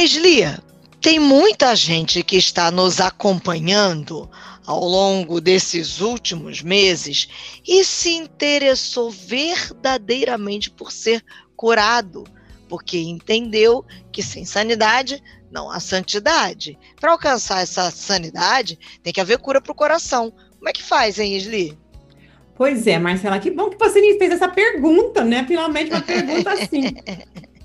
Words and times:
Esli, 0.00 0.44
tem 1.00 1.18
muita 1.18 1.74
gente 1.74 2.22
que 2.22 2.36
está 2.36 2.70
nos 2.70 3.00
acompanhando 3.00 4.30
ao 4.64 4.84
longo 4.84 5.40
desses 5.40 6.00
últimos 6.00 6.62
meses 6.62 7.28
e 7.66 7.84
se 7.84 8.10
interessou 8.10 9.10
verdadeiramente 9.10 10.70
por 10.70 10.92
ser 10.92 11.24
curado, 11.56 12.22
porque 12.68 12.96
entendeu 12.98 13.84
que 14.12 14.22
sem 14.22 14.44
sanidade 14.44 15.20
não 15.50 15.68
há 15.68 15.80
santidade. 15.80 16.78
Para 17.00 17.10
alcançar 17.10 17.62
essa 17.62 17.90
sanidade, 17.90 18.78
tem 19.02 19.12
que 19.12 19.20
haver 19.20 19.38
cura 19.38 19.60
para 19.60 19.72
o 19.72 19.74
coração. 19.74 20.30
Como 20.30 20.68
é 20.68 20.72
que 20.72 20.82
faz, 20.82 21.18
hein, 21.18 21.34
Isli? 21.34 21.76
Pois 22.54 22.86
é, 22.86 22.98
Marcela, 22.98 23.38
que 23.38 23.50
bom 23.50 23.70
que 23.70 23.78
você 23.78 24.00
me 24.00 24.18
fez 24.18 24.32
essa 24.32 24.48
pergunta, 24.48 25.24
né? 25.24 25.44
Finalmente 25.46 25.90
uma 25.90 26.02
pergunta 26.02 26.52
assim. 26.52 26.94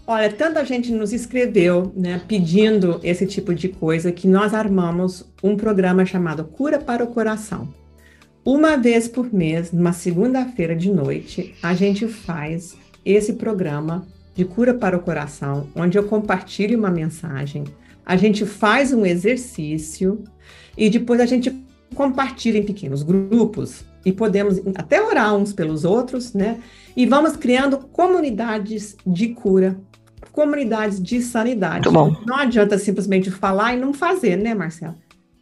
Olha, 0.06 0.30
tanta 0.30 0.66
gente 0.66 0.92
nos 0.92 1.14
escreveu, 1.14 1.94
né, 1.96 2.22
pedindo 2.28 3.00
esse 3.04 3.26
tipo 3.26 3.56
de 3.56 3.70
coisa 3.70 4.12
que 4.12 4.28
nós 4.28 4.54
armamos 4.54 5.26
um 5.42 5.56
programa 5.56 6.06
chamado 6.06 6.44
Cura 6.44 6.78
para 6.78 7.04
o 7.04 7.08
Coração. 7.08 7.74
Uma 8.44 8.76
vez 8.76 9.08
por 9.08 9.34
mês, 9.34 9.72
numa 9.72 9.94
segunda-feira 9.94 10.76
de 10.76 10.92
noite, 10.92 11.56
a 11.64 11.74
gente 11.74 12.06
faz 12.06 12.76
esse 13.06 13.34
programa 13.34 14.06
de 14.36 14.44
cura 14.44 14.74
para 14.74 14.98
o 14.98 15.00
coração, 15.00 15.70
onde 15.74 15.98
eu 15.98 16.04
compartilho 16.04 16.78
uma 16.78 16.92
mensagem, 16.92 17.64
a 18.06 18.18
gente 18.18 18.46
faz 18.46 18.92
um 18.92 19.06
exercício 19.06 20.22
e 20.78 20.90
depois 20.90 21.22
a 21.22 21.26
gente 21.26 21.56
compartilha 21.96 22.58
em 22.58 22.66
pequenos 22.66 23.04
grupos 23.04 23.86
e 24.06 24.12
podemos 24.12 24.60
até 24.76 25.02
orar 25.02 25.34
uns 25.36 25.54
pelos 25.54 25.86
outros, 25.86 26.34
né? 26.34 26.60
E 26.96 27.06
vamos 27.06 27.36
criando 27.36 27.78
comunidades 27.78 28.96
de 29.06 29.30
cura 29.30 29.78
comunidades 30.34 31.02
de 31.02 31.22
sanidade. 31.22 31.88
Não 32.26 32.36
adianta 32.36 32.78
simplesmente 32.78 33.32
falar 33.32 33.76
e 33.76 33.80
não 33.80 33.94
fazer, 33.94 34.36
né, 34.36 34.54
Marcelo? 34.54 34.96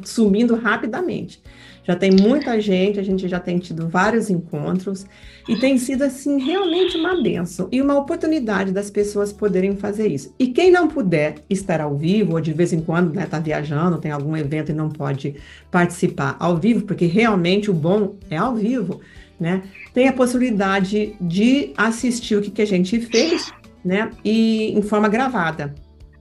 sumindo 0.04 0.56
rapidamente. 0.56 1.42
Já 1.84 1.96
tem 1.96 2.12
muita 2.12 2.60
gente, 2.62 3.00
a 3.00 3.04
gente 3.04 3.28
já 3.28 3.40
tem 3.40 3.58
tido 3.58 3.88
vários 3.88 4.30
encontros 4.30 5.06
e 5.48 5.56
tem 5.56 5.78
sido 5.78 6.04
assim 6.04 6.40
realmente 6.40 6.96
uma 6.96 7.22
benção 7.22 7.68
e 7.72 7.82
uma 7.82 7.98
oportunidade 7.98 8.72
das 8.72 8.92
pessoas 8.92 9.34
poderem 9.34 9.76
fazer 9.76 10.08
isso. 10.08 10.34
E 10.38 10.48
quem 10.48 10.72
não 10.72 10.88
puder 10.88 11.36
estar 11.50 11.82
ao 11.82 11.98
vivo 11.98 12.34
ou 12.34 12.42
de 12.42 12.54
vez 12.54 12.72
em 12.72 12.82
quando 12.82 13.10
está 13.10 13.22
né, 13.22 13.26
tá 13.26 13.40
viajando, 13.40 13.98
tem 13.98 14.12
algum 14.12 14.38
evento 14.38 14.72
e 14.72 14.76
não 14.76 14.90
pode 14.90 15.36
participar 15.72 16.36
ao 16.40 16.58
vivo, 16.58 16.86
porque 16.86 17.06
realmente 17.06 17.72
o 17.72 17.74
bom 17.74 18.16
é 18.30 18.38
ao 18.38 18.56
vivo, 18.56 19.02
né? 19.40 19.64
Tem 19.94 20.08
a 20.08 20.14
possibilidade 20.14 21.16
de 21.20 21.74
assistir 21.76 22.36
o 22.36 22.42
que, 22.42 22.52
que 22.52 22.62
a 22.62 22.68
gente 22.68 23.00
fez, 23.00 23.52
né? 23.84 24.12
E 24.24 24.72
em 24.78 24.82
forma 24.84 25.10
gravada. 25.10 25.74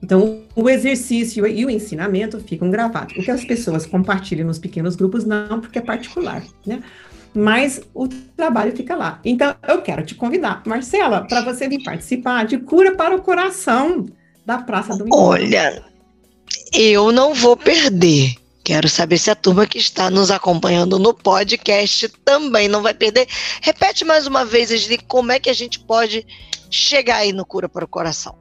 Então, 0.02 0.40
o 0.56 0.68
exercício 0.68 1.46
e 1.46 1.64
o 1.64 1.70
ensinamento 1.70 2.40
ficam 2.40 2.70
gravados. 2.70 3.16
O 3.16 3.22
que 3.22 3.30
as 3.30 3.44
pessoas 3.44 3.84
compartilham 3.84 4.46
nos 4.46 4.58
pequenos 4.58 4.96
grupos, 4.96 5.24
não, 5.24 5.60
porque 5.60 5.78
é 5.78 5.82
particular, 5.82 6.42
né? 6.66 6.82
Mas 7.34 7.80
o 7.94 8.08
trabalho 8.08 8.74
fica 8.74 8.96
lá. 8.96 9.20
Então, 9.24 9.54
eu 9.68 9.82
quero 9.82 10.04
te 10.04 10.14
convidar, 10.14 10.62
Marcela, 10.66 11.26
para 11.26 11.42
você 11.42 11.68
vir 11.68 11.82
participar 11.82 12.44
de 12.44 12.58
Cura 12.58 12.96
para 12.96 13.14
o 13.14 13.22
Coração 13.22 14.06
da 14.44 14.58
Praça 14.58 14.96
do 14.96 15.06
Encontro. 15.06 15.16
Olha, 15.16 15.84
eu 16.72 17.12
não 17.12 17.34
vou 17.34 17.56
perder. 17.56 18.34
Quero 18.64 18.88
saber 18.88 19.18
se 19.18 19.30
a 19.30 19.34
turma 19.34 19.66
que 19.66 19.78
está 19.78 20.10
nos 20.10 20.30
acompanhando 20.30 20.98
no 20.98 21.14
podcast 21.14 22.08
também 22.24 22.68
não 22.68 22.82
vai 22.82 22.94
perder. 22.94 23.28
Repete 23.60 24.04
mais 24.04 24.26
uma 24.26 24.44
vez, 24.44 24.70
Esli, 24.70 24.98
como 24.98 25.30
é 25.30 25.38
que 25.38 25.50
a 25.50 25.54
gente 25.54 25.78
pode 25.78 26.26
chegar 26.70 27.16
aí 27.16 27.32
no 27.32 27.44
Cura 27.44 27.68
para 27.68 27.84
o 27.84 27.88
Coração. 27.88 28.39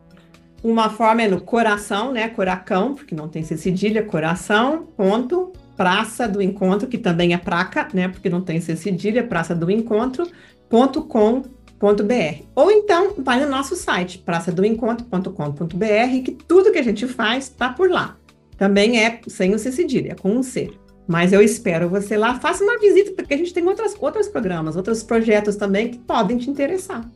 Uma 0.63 0.89
forma 0.89 1.21
é 1.21 1.27
no 1.27 1.39
coração, 1.39 2.11
né? 2.11 2.27
Coracão, 2.27 2.93
porque 2.93 3.15
não 3.15 3.29
tem 3.29 3.43
cedilha, 3.43 4.03
coração, 4.03 4.87
ponto, 4.97 5.53
praça 5.77 6.27
do 6.27 6.41
encontro, 6.41 6.87
que 6.87 6.97
também 6.97 7.33
é 7.33 7.37
praca, 7.37 7.87
né? 7.93 8.09
Porque 8.09 8.29
não 8.29 8.41
tem 8.41 8.59
cedilha, 8.59 9.23
praça 9.23 9.55
do 9.55 9.71
encontro, 9.71 10.27
ponto 10.69 11.03
com 11.03 11.43
ponto 11.79 12.03
br. 12.03 12.43
Ou 12.53 12.69
então 12.69 13.13
vai 13.19 13.39
no 13.39 13.49
nosso 13.49 13.75
site, 13.75 14.19
praçadoencontro.com.br, 14.19 16.23
que 16.25 16.37
tudo 16.45 16.73
que 16.73 16.77
a 16.77 16.83
gente 16.83 17.07
faz 17.07 17.45
está 17.45 17.69
por 17.69 17.89
lá. 17.89 18.17
Também 18.57 19.01
é 19.01 19.21
sem 19.27 19.55
o 19.55 19.59
C 19.59 19.71
cedilha, 19.71 20.11
é 20.11 20.15
com 20.15 20.31
um 20.31 20.43
C. 20.43 20.71
Mas 21.07 21.31
eu 21.31 21.41
espero 21.41 21.89
você 21.89 22.17
lá, 22.17 22.39
faça 22.39 22.63
uma 22.63 22.77
visita, 22.77 23.13
porque 23.13 23.33
a 23.33 23.37
gente 23.37 23.53
tem 23.53 23.65
outras, 23.65 23.95
outros 23.97 24.27
programas, 24.27 24.75
outros 24.75 25.01
projetos 25.01 25.55
também 25.55 25.89
que 25.89 25.99
podem 25.99 26.37
te 26.37 26.49
interessar. 26.49 27.09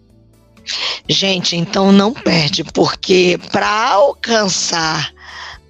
Gente, 1.10 1.56
então 1.56 1.92
não 1.92 2.14
perde, 2.14 2.64
porque 2.64 3.40
para 3.52 3.70
alcançar 3.70 5.14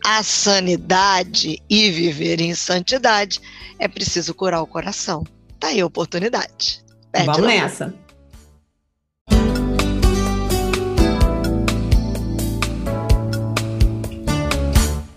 a 0.06 0.22
sanidade 0.22 1.62
e 1.70 1.90
viver 1.90 2.42
em 2.42 2.54
santidade, 2.54 3.40
é 3.80 3.88
preciso 3.88 4.34
curar 4.34 4.62
o 4.62 4.68
coração. 4.68 5.24
Tá 5.59 5.68
aí 5.68 5.80
a 5.80 5.86
oportunidade. 5.86 6.84
Perde 7.12 7.28
Vamos 7.28 7.42
logo. 7.42 7.53
nessa. 7.53 7.94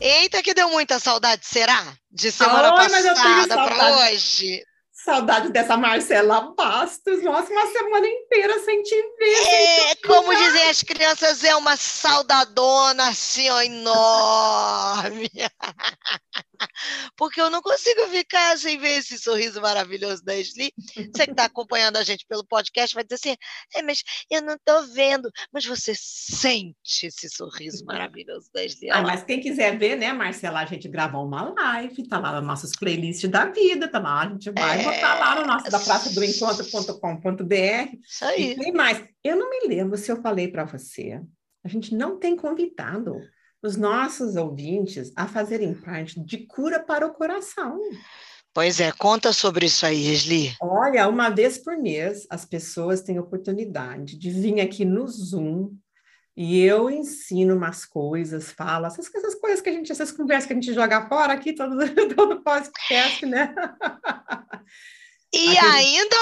Eita, 0.00 0.40
que 0.40 0.54
deu 0.54 0.70
muita 0.70 1.00
saudade, 1.00 1.44
será? 1.44 1.82
De 2.10 2.30
semana 2.30 2.70
Ai, 2.74 2.88
passada 2.88 3.54
para 3.54 3.96
hoje. 3.98 4.62
Saudade 5.06 5.50
dessa 5.50 5.76
Marcela 5.76 6.52
Bastos. 6.56 7.22
Nossa, 7.22 7.52
uma 7.52 7.66
semana 7.68 8.08
inteira 8.08 8.58
sem 8.58 8.82
te 8.82 8.96
ver. 9.16 9.46
É, 9.46 9.94
te 9.94 10.02
como 10.02 10.34
dizem 10.34 10.68
as 10.68 10.82
crianças, 10.82 11.44
é 11.44 11.54
uma 11.54 11.76
saudadona 11.76 13.10
assim, 13.10 13.48
ó, 13.48 13.62
enorme. 13.62 15.30
Porque 17.16 17.40
eu 17.40 17.50
não 17.50 17.62
consigo 17.62 18.08
ficar 18.08 18.58
sem 18.58 18.78
ver 18.78 18.98
esse 18.98 19.16
sorriso 19.18 19.60
maravilhoso 19.60 20.24
da 20.24 20.36
Esli. 20.36 20.72
Você 20.76 21.24
que 21.24 21.30
está 21.30 21.44
acompanhando 21.44 21.98
a 21.98 22.02
gente 22.02 22.26
pelo 22.26 22.44
podcast 22.44 22.94
vai 22.94 23.04
dizer 23.04 23.14
assim: 23.14 23.36
é, 23.74 23.82
mas 23.82 24.02
eu 24.28 24.42
não 24.42 24.54
estou 24.54 24.86
vendo. 24.88 25.30
Mas 25.52 25.64
você 25.64 25.92
sente 25.94 27.06
esse 27.06 27.28
sorriso 27.28 27.84
maravilhoso 27.84 28.50
da 28.52 28.64
Esli. 28.64 28.90
Ah, 28.90 29.02
mas 29.02 29.22
quem 29.22 29.40
quiser 29.40 29.78
ver, 29.78 29.96
né, 29.96 30.12
Marcela, 30.12 30.60
a 30.60 30.66
gente 30.66 30.88
gravou 30.88 31.24
uma 31.24 31.54
live, 31.54 32.02
está 32.02 32.18
lá 32.18 32.32
nas 32.32 32.44
nossas 32.44 32.72
playlists 32.72 33.30
da 33.30 33.44
vida, 33.44 33.86
tá 33.86 34.00
lá, 34.00 34.22
a 34.22 34.28
gente 34.28 34.50
vai 34.50 34.80
é... 34.80 34.95
botar 34.96 35.18
lá 35.18 35.40
no 35.40 35.46
nosso 35.46 35.70
da 35.70 35.78
praça 35.78 36.10
do 36.10 36.24
encontro.com.br. 36.24 37.96
Isso 38.04 38.24
aí. 38.24 38.52
E 38.52 38.56
tem 38.56 38.72
mais. 38.72 39.04
Eu 39.22 39.36
não 39.36 39.48
me 39.50 39.66
lembro 39.68 39.96
se 39.96 40.10
eu 40.10 40.20
falei 40.20 40.48
para 40.48 40.64
você. 40.64 41.20
A 41.64 41.68
gente 41.68 41.94
não 41.94 42.18
tem 42.18 42.36
convidado 42.36 43.16
os 43.62 43.76
nossos 43.76 44.36
ouvintes 44.36 45.12
a 45.16 45.26
fazerem 45.26 45.74
parte 45.74 46.20
de 46.20 46.46
cura 46.46 46.78
para 46.78 47.06
o 47.06 47.14
coração. 47.14 47.80
Pois 48.54 48.80
é, 48.80 48.90
conta 48.92 49.32
sobre 49.32 49.66
isso 49.66 49.84
aí, 49.84 50.08
Esli. 50.08 50.54
Olha, 50.62 51.08
uma 51.08 51.28
vez 51.28 51.58
por 51.58 51.76
mês 51.76 52.26
as 52.30 52.44
pessoas 52.44 53.02
têm 53.02 53.18
oportunidade 53.18 54.16
de 54.16 54.30
vir 54.30 54.60
aqui 54.60 54.84
no 54.84 55.06
Zoom 55.06 55.72
e 56.36 56.60
eu 56.60 56.90
ensino 56.90 57.56
umas 57.56 57.84
coisas, 57.84 58.52
falo 58.52 58.86
essas, 58.86 59.12
essas 59.14 59.34
coisas 59.34 59.60
que 59.60 59.70
a 59.70 59.72
gente, 59.72 59.90
essas 59.90 60.12
conversas 60.12 60.46
que 60.46 60.52
a 60.52 60.56
gente 60.56 60.74
joga 60.74 61.08
fora 61.08 61.32
aqui 61.32 61.52
todo 61.52 61.76
todo 62.14 62.42
podcast, 62.42 63.24
né? 63.24 63.54
E 65.32 65.56
aqui 65.56 65.66
ainda 65.66 66.16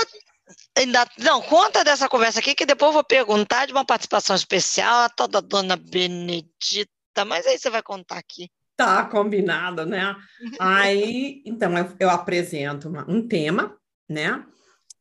Ainda, 0.76 1.08
não, 1.18 1.40
conta 1.40 1.84
dessa 1.84 2.08
conversa 2.08 2.40
aqui, 2.40 2.54
que 2.54 2.66
depois 2.66 2.88
eu 2.88 2.94
vou 2.94 3.04
perguntar 3.04 3.64
de 3.64 3.72
uma 3.72 3.84
participação 3.84 4.34
especial 4.34 5.04
a 5.04 5.08
toda 5.08 5.40
dona 5.40 5.76
Benedita 5.76 6.90
mas 7.22 7.46
aí 7.46 7.56
você 7.56 7.70
vai 7.70 7.82
contar 7.82 8.18
aqui. 8.18 8.50
Tá 8.76 9.04
combinado, 9.04 9.86
né? 9.86 10.16
aí, 10.58 11.42
então, 11.46 11.78
eu, 11.78 11.92
eu 12.00 12.10
apresento 12.10 12.88
uma, 12.88 13.08
um 13.08 13.28
tema, 13.28 13.76
né? 14.08 14.44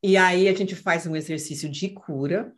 E 0.04 0.16
aí 0.16 0.48
a 0.48 0.54
gente 0.54 0.76
faz 0.76 1.08
um 1.08 1.16
exercício 1.16 1.68
de 1.68 1.90
cura. 1.90 2.54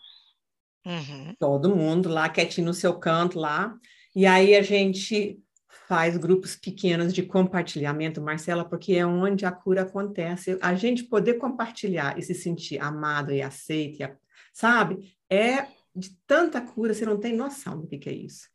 Uhum. 0.85 1.35
Todo 1.39 1.75
mundo 1.75 2.09
lá, 2.09 2.29
quietinho 2.29 2.67
no 2.67 2.73
seu 2.73 2.93
canto 2.99 3.39
lá. 3.39 3.75
E 4.15 4.25
aí 4.25 4.55
a 4.55 4.61
gente 4.61 5.39
faz 5.87 6.17
grupos 6.17 6.55
pequenos 6.55 7.13
de 7.13 7.23
compartilhamento, 7.23 8.21
Marcela, 8.21 8.63
porque 8.65 8.93
é 8.93 9.05
onde 9.05 9.45
a 9.45 9.51
cura 9.51 9.81
acontece. 9.81 10.57
A 10.61 10.73
gente 10.75 11.03
poder 11.03 11.35
compartilhar 11.35 12.17
e 12.17 12.21
se 12.21 12.33
sentir 12.33 12.79
amado 12.79 13.31
e 13.31 13.41
aceito, 13.41 14.07
sabe? 14.53 15.15
É 15.29 15.67
de 15.95 16.11
tanta 16.27 16.61
cura, 16.61 16.93
você 16.93 17.05
não 17.05 17.19
tem 17.19 17.35
noção 17.35 17.81
do 17.81 17.87
que, 17.87 17.97
que 17.97 18.09
é 18.09 18.13
isso. 18.13 18.47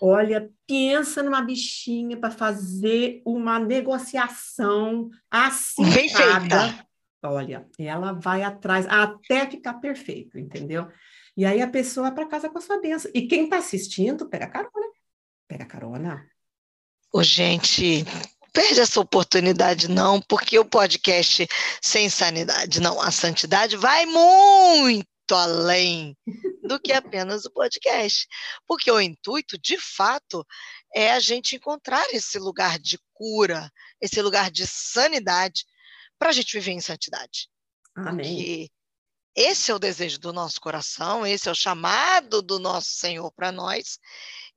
Olha, 0.00 0.50
pensa 0.66 1.22
numa 1.22 1.40
bichinha 1.40 2.16
para 2.16 2.30
fazer 2.30 3.22
uma 3.24 3.58
negociação 3.58 5.10
assim. 5.30 5.84
Bem 5.90 6.08
feita. 6.08 6.86
Olha, 7.22 7.66
ela 7.78 8.12
vai 8.12 8.42
atrás 8.42 8.86
até 8.86 9.48
ficar 9.48 9.74
perfeito, 9.74 10.38
entendeu? 10.38 10.88
E 11.36 11.44
aí 11.44 11.62
a 11.62 11.68
pessoa 11.68 12.08
vai 12.08 12.14
para 12.14 12.28
casa 12.28 12.50
com 12.50 12.58
a 12.58 12.60
sua 12.60 12.80
benção. 12.80 13.10
E 13.14 13.26
quem 13.26 13.44
está 13.44 13.58
assistindo, 13.58 14.28
pega 14.28 14.46
carona. 14.46 14.88
Pega 15.48 15.64
carona. 15.64 16.26
Ô, 17.12 17.22
gente, 17.22 18.04
perde 18.52 18.80
essa 18.80 19.00
oportunidade, 19.00 19.88
não, 19.88 20.20
porque 20.20 20.58
o 20.58 20.64
podcast 20.64 21.46
sem 21.80 22.08
sanidade, 22.08 22.80
não, 22.80 23.00
a 23.00 23.10
santidade 23.10 23.76
vai 23.76 24.04
muito 24.04 25.13
além 25.32 26.16
do 26.62 26.80
que 26.80 26.92
apenas 26.92 27.44
o 27.44 27.50
podcast. 27.50 28.26
Porque 28.66 28.90
o 28.90 29.00
intuito, 29.00 29.56
de 29.56 29.78
fato, 29.78 30.44
é 30.94 31.12
a 31.12 31.20
gente 31.20 31.56
encontrar 31.56 32.04
esse 32.12 32.38
lugar 32.38 32.78
de 32.78 32.98
cura, 33.12 33.70
esse 34.00 34.20
lugar 34.20 34.50
de 34.50 34.66
sanidade, 34.66 35.64
para 36.18 36.30
a 36.30 36.32
gente 36.32 36.52
viver 36.52 36.72
em 36.72 36.80
santidade. 36.80 37.48
Amém. 37.96 38.16
Porque 38.16 38.70
esse 39.36 39.70
é 39.70 39.74
o 39.74 39.80
desejo 39.80 40.18
do 40.18 40.32
nosso 40.32 40.60
coração, 40.60 41.26
esse 41.26 41.48
é 41.48 41.52
o 41.52 41.56
chamado 41.56 42.40
do 42.40 42.58
nosso 42.58 42.90
Senhor 42.90 43.32
para 43.32 43.50
nós, 43.50 43.98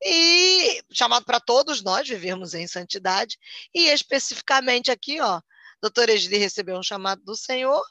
e 0.03 0.83
chamado 0.93 1.25
para 1.25 1.39
todos 1.39 1.81
nós 1.81 2.07
vivermos 2.07 2.53
em 2.53 2.67
santidade, 2.67 3.37
e 3.73 3.87
especificamente 3.89 4.91
aqui, 4.91 5.19
ó, 5.19 5.41
doutora 5.81 6.11
Edile 6.11 6.37
recebeu 6.37 6.77
um 6.77 6.83
chamado 6.83 7.23
do 7.23 7.35
Senhor, 7.35 7.83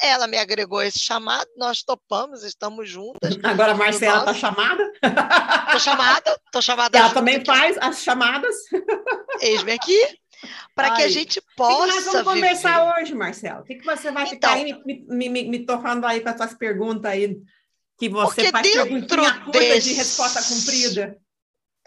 ela 0.00 0.26
me 0.26 0.36
agregou 0.38 0.82
esse 0.82 0.98
chamado, 0.98 1.48
nós 1.56 1.82
topamos, 1.82 2.42
estamos 2.42 2.88
juntas. 2.88 3.36
Agora 3.42 3.72
a 3.72 3.74
Marcela 3.74 4.20
está 4.20 4.34
chamada? 4.34 4.92
Estou 5.66 5.80
chamada, 5.80 6.40
estou 6.46 6.62
chamada. 6.62 6.98
Ela 6.98 7.10
também 7.10 7.36
aqui. 7.36 7.46
faz 7.46 7.76
as 7.78 8.02
chamadas. 8.02 8.56
Eis-me 9.40 9.72
aqui, 9.72 9.98
para 10.74 10.92
que 10.92 11.02
a 11.02 11.08
gente 11.08 11.42
possa. 11.56 11.84
O 11.84 11.86
que, 11.86 11.94
nós 11.94 12.04
vamos 12.04 12.34
conversar 12.34 12.98
hoje, 12.98 13.14
Marcela? 13.14 13.60
O 13.60 13.64
que, 13.64 13.76
que 13.76 13.84
você 13.84 14.10
vai 14.10 14.24
então, 14.24 14.34
ficar 14.34 14.52
aí 14.54 14.82
me, 14.84 15.04
me, 15.08 15.28
me, 15.28 15.48
me 15.48 15.66
torrando 15.66 16.06
aí 16.06 16.20
com 16.20 16.28
as 16.28 16.36
suas 16.36 16.54
perguntas 16.54 17.10
aí? 17.10 17.36
Que 17.98 18.08
você 18.08 18.50
faz 18.50 18.70
perguntinha 18.72 19.42
desse... 19.52 19.90
de 19.90 19.94
resposta 19.94 20.42
cumprida 20.42 21.18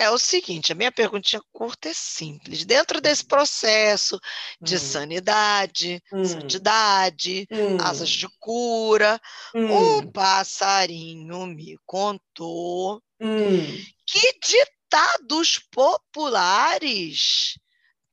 é 0.04 0.10
o 0.10 0.18
seguinte: 0.18 0.72
a 0.72 0.76
minha 0.76 0.92
perguntinha 0.92 1.42
curta 1.52 1.90
é 1.90 1.94
simples. 1.94 2.66
Dentro 2.66 3.02
desse 3.02 3.26
processo 3.26 4.20
de 4.62 4.76
hum. 4.76 4.80
sanidade, 4.80 6.04
hum. 6.12 6.24
santidade, 6.24 7.48
hum. 7.52 7.78
asas 7.82 8.10
de 8.10 8.28
cura, 8.40 9.20
o 9.54 10.00
hum. 10.00 10.12
passarinho 10.12 11.46
me 11.48 11.78
contou 11.86 13.02
hum. 13.20 13.84
que 14.06 14.40
ditados 14.40 15.60
populares 15.72 17.58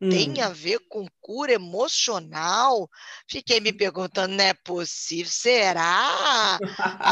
tem 0.09 0.31
hum. 0.39 0.45
a 0.45 0.49
ver 0.49 0.81
com 0.89 1.07
cura 1.21 1.53
emocional? 1.53 2.89
Fiquei 3.29 3.61
me 3.61 3.73
perguntando, 3.77 4.35
não 4.35 4.45
é 4.45 4.55
possível? 4.55 5.31
Será? 5.31 6.59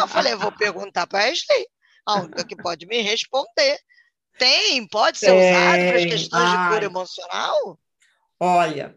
eu 0.00 0.08
falei, 0.08 0.34
vou 0.34 0.52
perguntar 0.52 1.06
para 1.06 1.24
a 1.24 1.31
Ashley, 1.31 1.66
a 2.06 2.20
única 2.20 2.44
que 2.44 2.56
pode 2.56 2.86
me 2.86 3.02
responder. 3.02 3.78
Tem, 4.38 4.87
pode 4.87 5.19
ser 5.19 5.26
Tem. 5.26 5.50
usado 5.50 5.88
para 5.88 5.99
as 5.99 6.05
questões 6.05 6.44
Ai. 6.44 6.62
de 6.62 6.75
cura 6.75 6.85
emocional? 6.85 7.79
Olha, 8.40 8.96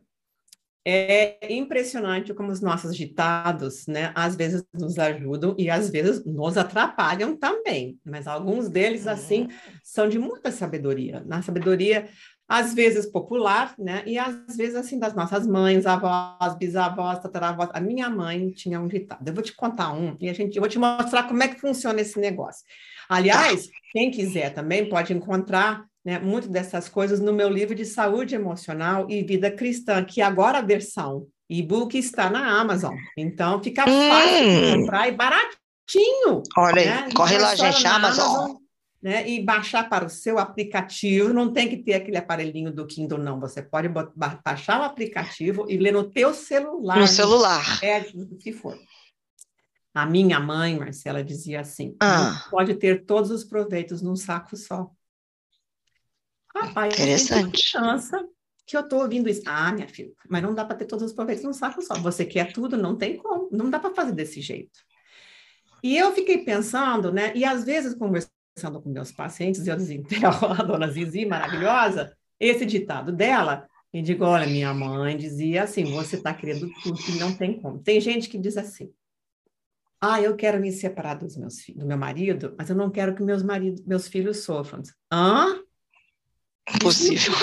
é 0.86 1.54
impressionante 1.54 2.34
como 2.34 2.52
os 2.52 2.60
nossos 2.60 2.96
ditados, 2.96 3.86
né, 3.86 4.12
às 4.16 4.36
vezes 4.36 4.64
nos 4.74 4.98
ajudam 4.98 5.56
e 5.58 5.70
às 5.70 5.90
vezes 5.90 6.26
nos 6.26 6.58
atrapalham 6.58 7.36
também. 7.36 8.00
Mas 8.04 8.28
alguns 8.28 8.68
deles, 8.68 9.06
assim, 9.06 9.44
hum. 9.44 9.48
são 9.84 10.10
de 10.10 10.18
muita 10.18 10.52
sabedoria. 10.52 11.24
Na 11.26 11.42
sabedoria, 11.44 12.10
às 12.48 12.74
vezes 12.74 13.06
popular, 13.06 13.76
né, 13.78 14.04
e 14.08 14.18
às 14.18 14.58
vezes, 14.58 14.76
assim, 14.76 14.98
das 14.98 15.14
nossas 15.14 15.46
mães, 15.46 15.86
avós, 15.86 16.56
bisavós, 16.58 17.20
tataravós. 17.20 17.70
A 17.74 17.80
minha 17.80 18.10
mãe 18.10 18.50
tinha 18.52 18.80
um 18.80 18.88
ditado. 18.88 19.26
Eu 19.28 19.34
vou 19.34 19.44
te 19.44 19.56
contar 19.56 19.94
um 19.94 20.18
e 20.20 20.30
a 20.30 20.34
gente, 20.34 20.56
eu 20.56 20.62
vou 20.62 20.70
te 20.70 20.80
mostrar 20.80 21.28
como 21.28 21.44
é 21.44 21.48
que 21.48 21.62
funciona 21.62 22.02
esse 22.02 22.20
negócio. 22.20 22.66
Aliás, 23.12 23.70
quem 23.92 24.10
quiser 24.10 24.54
também 24.54 24.88
pode 24.88 25.14
encontrar 25.14 25.86
né, 26.04 26.18
muito 26.18 26.48
dessas 26.48 26.88
coisas 26.88 27.20
no 27.20 27.34
meu 27.34 27.50
livro 27.50 27.76
de 27.76 27.86
saúde 27.86 28.36
emocional 28.36 29.06
e 29.10 29.22
vida 29.22 29.52
cristã, 29.52 30.04
que 30.04 30.22
agora 30.22 30.60
a 30.60 30.62
versão 30.62 31.28
e-book 31.50 31.98
está 31.98 32.30
na 32.30 32.60
Amazon. 32.60 32.96
Então 33.18 33.62
fica 33.62 33.84
hum. 33.84 34.10
fácil 34.10 34.50
de 34.50 34.78
comprar 34.78 35.08
e 35.10 35.12
baratinho. 35.12 36.44
Olha 36.58 36.86
né? 36.86 37.04
aí, 37.06 37.14
corre 37.14 37.38
lá, 37.38 37.54
gente, 37.54 37.86
Amazon. 37.86 38.26
Amazon 38.26 38.62
né, 39.02 39.28
e 39.28 39.44
baixar 39.44 39.90
para 39.90 40.06
o 40.06 40.10
seu 40.10 40.38
aplicativo, 40.38 41.34
não 41.34 41.52
tem 41.52 41.68
que 41.68 41.78
ter 41.78 41.96
aquele 41.96 42.18
aparelhinho 42.18 42.72
do 42.72 42.86
Kindle, 42.86 43.18
não. 43.18 43.40
Você 43.40 43.62
pode 43.62 43.90
baixar 44.46 44.80
o 44.80 44.84
aplicativo 44.84 45.66
e 45.68 45.78
ler 45.78 45.92
no 45.92 46.04
teu 46.04 46.34
celular. 46.34 46.98
No 46.98 47.08
celular. 47.08 47.80
É, 47.84 48.00
o 48.14 48.38
que 48.38 48.54
for. 48.54 48.78
A 49.94 50.06
minha 50.06 50.40
mãe, 50.40 50.78
Marcela, 50.78 51.24
dizia 51.24 51.62
assim: 51.62 51.96
ah. 52.00 52.48
pode 52.50 52.76
ter 52.76 53.06
todos 53.06 53.30
os 53.30 53.44
proveitos 53.44 54.02
num 54.02 54.16
saco 54.16 54.56
só. 54.56 54.90
Rapaz, 56.56 56.94
Interessante. 56.94 57.62
chance 57.62 58.12
que 58.66 58.76
eu 58.76 58.82
estou 58.82 59.02
ouvindo 59.02 59.30
isso. 59.30 59.42
Ah, 59.46 59.72
minha 59.72 59.88
filha, 59.88 60.12
mas 60.30 60.42
não 60.42 60.54
dá 60.54 60.64
para 60.64 60.78
ter 60.78 60.86
todos 60.86 61.06
os 61.06 61.14
proveitos 61.14 61.44
num 61.44 61.54
saco 61.54 61.82
só. 61.82 61.96
Você 61.96 62.26
quer 62.26 62.54
tudo, 62.54 62.78
não 62.78 62.96
tem 62.96 63.18
como, 63.18 63.50
não 63.52 63.70
dá 63.70 63.80
para 63.80 63.94
fazer 63.94 64.14
desse 64.14 64.42
jeito. 64.42 64.80
E 65.84 65.98
eu 65.98 66.14
fiquei 66.14 66.40
pensando, 66.40 67.12
né? 67.12 67.34
E 67.36 67.44
às 67.44 67.64
vezes, 67.66 67.96
conversando 67.96 68.82
com 68.82 68.90
meus 68.90 69.12
pacientes, 69.12 69.68
eu 69.68 69.76
desenterro 69.76 70.48
a 70.54 70.64
dona 70.64 70.88
Zizi, 70.88 71.26
maravilhosa, 71.26 72.16
esse 72.40 72.66
ditado 72.66 73.12
dela, 73.12 73.68
e 73.94 74.02
digo: 74.02 74.24
olha, 74.24 74.48
minha 74.48 74.74
mãe 74.74 75.18
dizia 75.18 75.64
assim: 75.64 75.84
você 75.86 76.16
está 76.16 76.34
querendo 76.34 76.70
tudo 76.82 77.00
e 77.10 77.20
não 77.20 77.36
tem 77.36 77.60
como. 77.60 77.80
Tem 77.80 78.00
gente 78.00 78.30
que 78.30 78.38
diz 78.38 78.56
assim: 78.56 78.90
ah, 80.02 80.20
eu 80.20 80.36
quero 80.36 80.60
me 80.60 80.72
separar 80.72 81.14
dos 81.14 81.38
meus 81.38 81.58
do 81.76 81.86
meu 81.86 81.98
marido, 81.98 82.56
mas 82.58 82.70
eu 82.70 82.76
não 82.76 82.90
quero 82.90 83.14
que 83.14 83.22
meus 83.22 83.44
maridos, 83.44 83.86
meus 83.86 84.08
filhos 84.08 84.44
sofram. 84.44 84.82
Hã? 85.14 85.62
Impossível. 86.76 87.34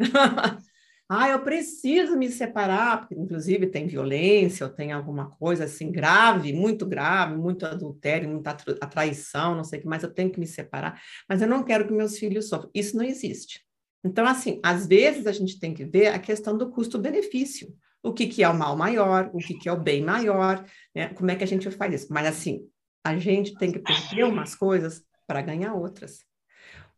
ah, 1.08 1.28
eu 1.28 1.40
preciso 1.44 2.16
me 2.16 2.28
separar, 2.28 3.00
porque 3.00 3.14
inclusive 3.14 3.68
tem 3.68 3.86
violência, 3.86 4.66
ou 4.66 4.72
tem 4.72 4.90
alguma 4.90 5.30
coisa 5.30 5.64
assim 5.64 5.92
grave, 5.92 6.52
muito 6.52 6.84
grave, 6.84 7.36
muito 7.36 7.64
adultério, 7.64 8.28
muita 8.28 8.54
traição, 8.54 9.54
não 9.54 9.62
sei 9.62 9.78
o 9.78 9.82
que 9.82 9.88
mais, 9.88 10.02
eu 10.02 10.12
tenho 10.12 10.30
que 10.30 10.40
me 10.40 10.46
separar, 10.46 11.00
mas 11.28 11.40
eu 11.40 11.46
não 11.46 11.62
quero 11.62 11.86
que 11.86 11.92
meus 11.92 12.18
filhos 12.18 12.48
sofram. 12.48 12.70
Isso 12.74 12.96
não 12.96 13.04
existe. 13.04 13.64
Então, 14.04 14.26
assim, 14.26 14.60
às 14.62 14.88
vezes 14.88 15.24
a 15.26 15.32
gente 15.32 15.60
tem 15.60 15.72
que 15.72 15.84
ver 15.84 16.08
a 16.08 16.18
questão 16.18 16.58
do 16.58 16.70
custo-benefício 16.70 17.72
o 18.06 18.12
que, 18.12 18.28
que 18.28 18.44
é 18.44 18.48
o 18.48 18.54
mal 18.54 18.76
maior, 18.76 19.28
o 19.32 19.38
que, 19.38 19.54
que 19.54 19.68
é 19.68 19.72
o 19.72 19.80
bem 19.80 20.00
maior, 20.00 20.64
né? 20.94 21.08
como 21.08 21.28
é 21.30 21.34
que 21.34 21.42
a 21.42 21.46
gente 21.46 21.68
faz 21.72 22.02
isso. 22.02 22.12
Mas, 22.12 22.26
assim, 22.26 22.60
a 23.04 23.18
gente 23.18 23.54
tem 23.56 23.72
que 23.72 23.80
perder 23.80 24.24
umas 24.24 24.54
coisas 24.54 25.02
para 25.26 25.42
ganhar 25.42 25.74
outras. 25.74 26.24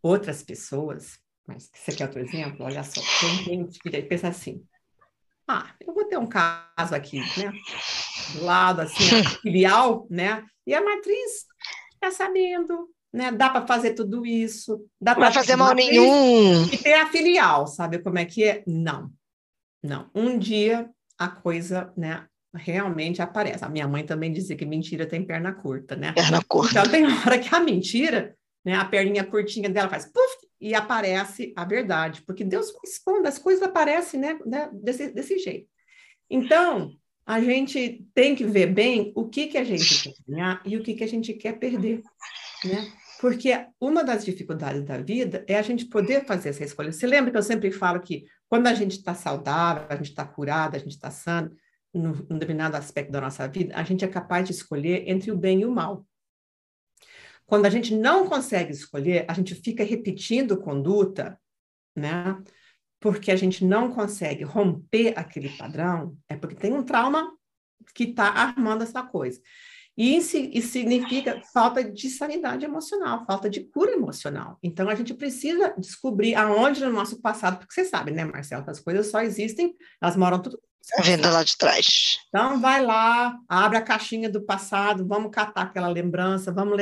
Outras 0.02 0.42
pessoas, 0.42 1.18
mas 1.46 1.70
você 1.74 1.92
quer 1.92 2.04
outro 2.04 2.20
exemplo? 2.20 2.66
Olha 2.66 2.84
só, 2.84 3.00
tem 3.20 3.44
gente 3.44 3.78
que 3.78 3.90
pensa 4.02 4.28
assim, 4.28 4.62
ah, 5.48 5.74
eu 5.80 5.94
vou 5.94 6.04
ter 6.04 6.18
um 6.18 6.26
caso 6.26 6.94
aqui, 6.94 7.20
né? 7.20 7.52
Do 8.34 8.44
lado, 8.44 8.80
assim, 8.82 9.24
filial, 9.40 10.06
né? 10.10 10.44
E 10.66 10.74
a 10.74 10.84
matriz 10.84 11.46
está 11.94 12.10
sabendo, 12.10 12.90
né? 13.10 13.32
Dá 13.32 13.48
para 13.48 13.66
fazer 13.66 13.94
tudo 13.94 14.26
isso, 14.26 14.86
dá 15.00 15.14
para 15.14 15.32
fazer 15.32 15.56
mal 15.56 15.74
nenhum. 15.74 16.64
E 16.64 16.76
ter 16.76 16.94
a 16.94 17.10
filial, 17.10 17.66
sabe 17.66 17.98
como 17.98 18.18
é 18.18 18.26
que 18.26 18.44
é? 18.44 18.62
Não. 18.66 19.10
Não. 19.82 20.10
Um 20.14 20.38
dia 20.38 20.88
a 21.18 21.28
coisa, 21.28 21.92
né, 21.96 22.26
realmente 22.54 23.20
aparece. 23.20 23.64
A 23.64 23.68
minha 23.68 23.88
mãe 23.88 24.04
também 24.04 24.32
dizia 24.32 24.56
que 24.56 24.64
mentira 24.64 25.06
tem 25.06 25.24
perna 25.24 25.52
curta, 25.52 25.96
né? 25.96 26.12
Perna 26.12 26.42
curta. 26.46 26.80
Então 26.80 26.90
tem 26.90 27.04
hora 27.06 27.38
que 27.38 27.54
a 27.54 27.60
mentira, 27.60 28.36
né, 28.64 28.74
a 28.74 28.84
perninha 28.84 29.24
curtinha 29.24 29.68
dela 29.68 29.88
faz 29.88 30.06
puff 30.06 30.48
e 30.60 30.74
aparece 30.74 31.52
a 31.56 31.64
verdade, 31.64 32.22
porque 32.22 32.44
Deus 32.44 32.72
esconde, 32.84 33.28
as 33.28 33.38
coisas 33.38 33.62
aparecem, 33.62 34.20
né, 34.20 34.38
né 34.46 34.70
desse, 34.72 35.12
desse 35.12 35.38
jeito. 35.38 35.68
Então, 36.30 36.92
a 37.26 37.40
gente 37.40 38.04
tem 38.14 38.34
que 38.34 38.44
ver 38.44 38.66
bem 38.66 39.12
o 39.14 39.28
que, 39.28 39.48
que 39.48 39.58
a 39.58 39.64
gente 39.64 40.02
quer 40.02 40.14
ganhar 40.26 40.62
e 40.64 40.76
o 40.76 40.82
que, 40.82 40.94
que 40.94 41.04
a 41.04 41.08
gente 41.08 41.34
quer 41.34 41.58
perder, 41.58 42.02
né? 42.64 42.90
Porque 43.20 43.66
uma 43.80 44.04
das 44.04 44.24
dificuldades 44.24 44.84
da 44.84 44.96
vida 44.98 45.44
é 45.48 45.58
a 45.58 45.62
gente 45.62 45.86
poder 45.86 46.24
fazer 46.24 46.50
essa 46.50 46.64
escolha. 46.64 46.92
Você 46.92 47.06
lembra 47.06 47.32
que 47.32 47.36
eu 47.36 47.42
sempre 47.42 47.70
falo 47.72 48.00
que 48.00 48.24
quando 48.48 48.66
a 48.66 48.74
gente 48.74 48.92
está 48.92 49.14
saudável, 49.14 49.86
a 49.88 49.96
gente 49.96 50.10
está 50.10 50.24
curado, 50.24 50.74
a 50.74 50.78
gente 50.78 50.92
está 50.92 51.10
sano, 51.10 51.50
num, 51.92 52.12
num 52.28 52.38
determinado 52.38 52.76
aspecto 52.76 53.10
da 53.10 53.20
nossa 53.20 53.46
vida, 53.48 53.74
a 53.76 53.82
gente 53.82 54.04
é 54.04 54.08
capaz 54.08 54.46
de 54.46 54.52
escolher 54.52 55.08
entre 55.08 55.30
o 55.30 55.36
bem 55.36 55.60
e 55.60 55.66
o 55.66 55.70
mal. 55.70 56.06
Quando 57.46 57.66
a 57.66 57.70
gente 57.70 57.94
não 57.96 58.28
consegue 58.28 58.72
escolher, 58.72 59.24
a 59.26 59.32
gente 59.32 59.54
fica 59.54 59.82
repetindo 59.82 60.60
conduta, 60.60 61.40
né? 61.96 62.38
porque 63.00 63.30
a 63.30 63.36
gente 63.36 63.64
não 63.64 63.92
consegue 63.92 64.44
romper 64.44 65.14
aquele 65.16 65.48
padrão, 65.56 66.16
é 66.28 66.36
porque 66.36 66.56
tem 66.56 66.72
um 66.72 66.82
trauma 66.82 67.32
que 67.94 68.04
está 68.04 68.28
armando 68.28 68.82
essa 68.82 69.02
coisa. 69.02 69.40
E 69.98 70.16
isso, 70.16 70.36
significa 70.68 71.42
falta 71.52 71.82
de 71.82 72.08
sanidade 72.08 72.64
emocional, 72.64 73.24
falta 73.26 73.50
de 73.50 73.64
cura 73.64 73.90
emocional. 73.90 74.56
Então, 74.62 74.88
a 74.88 74.94
gente 74.94 75.12
precisa 75.12 75.74
descobrir 75.76 76.36
aonde 76.36 76.84
no 76.84 76.92
nosso 76.92 77.20
passado, 77.20 77.58
porque 77.58 77.74
você 77.74 77.84
sabe, 77.84 78.12
né, 78.12 78.24
Marcelo, 78.24 78.62
que 78.62 78.70
as 78.70 78.78
coisas 78.78 79.08
só 79.08 79.20
existem, 79.20 79.74
elas 80.00 80.16
moram 80.16 80.40
tudo. 80.40 80.60
Vendo 81.02 81.28
lá 81.28 81.42
de 81.42 81.56
trás. 81.58 82.20
Então, 82.28 82.60
vai 82.60 82.82
lá, 82.82 83.36
abre 83.48 83.76
a 83.76 83.82
caixinha 83.82 84.30
do 84.30 84.40
passado, 84.40 85.04
vamos 85.04 85.32
catar 85.32 85.62
aquela 85.62 85.88
lembrança, 85.88 86.52
vamos 86.52 86.78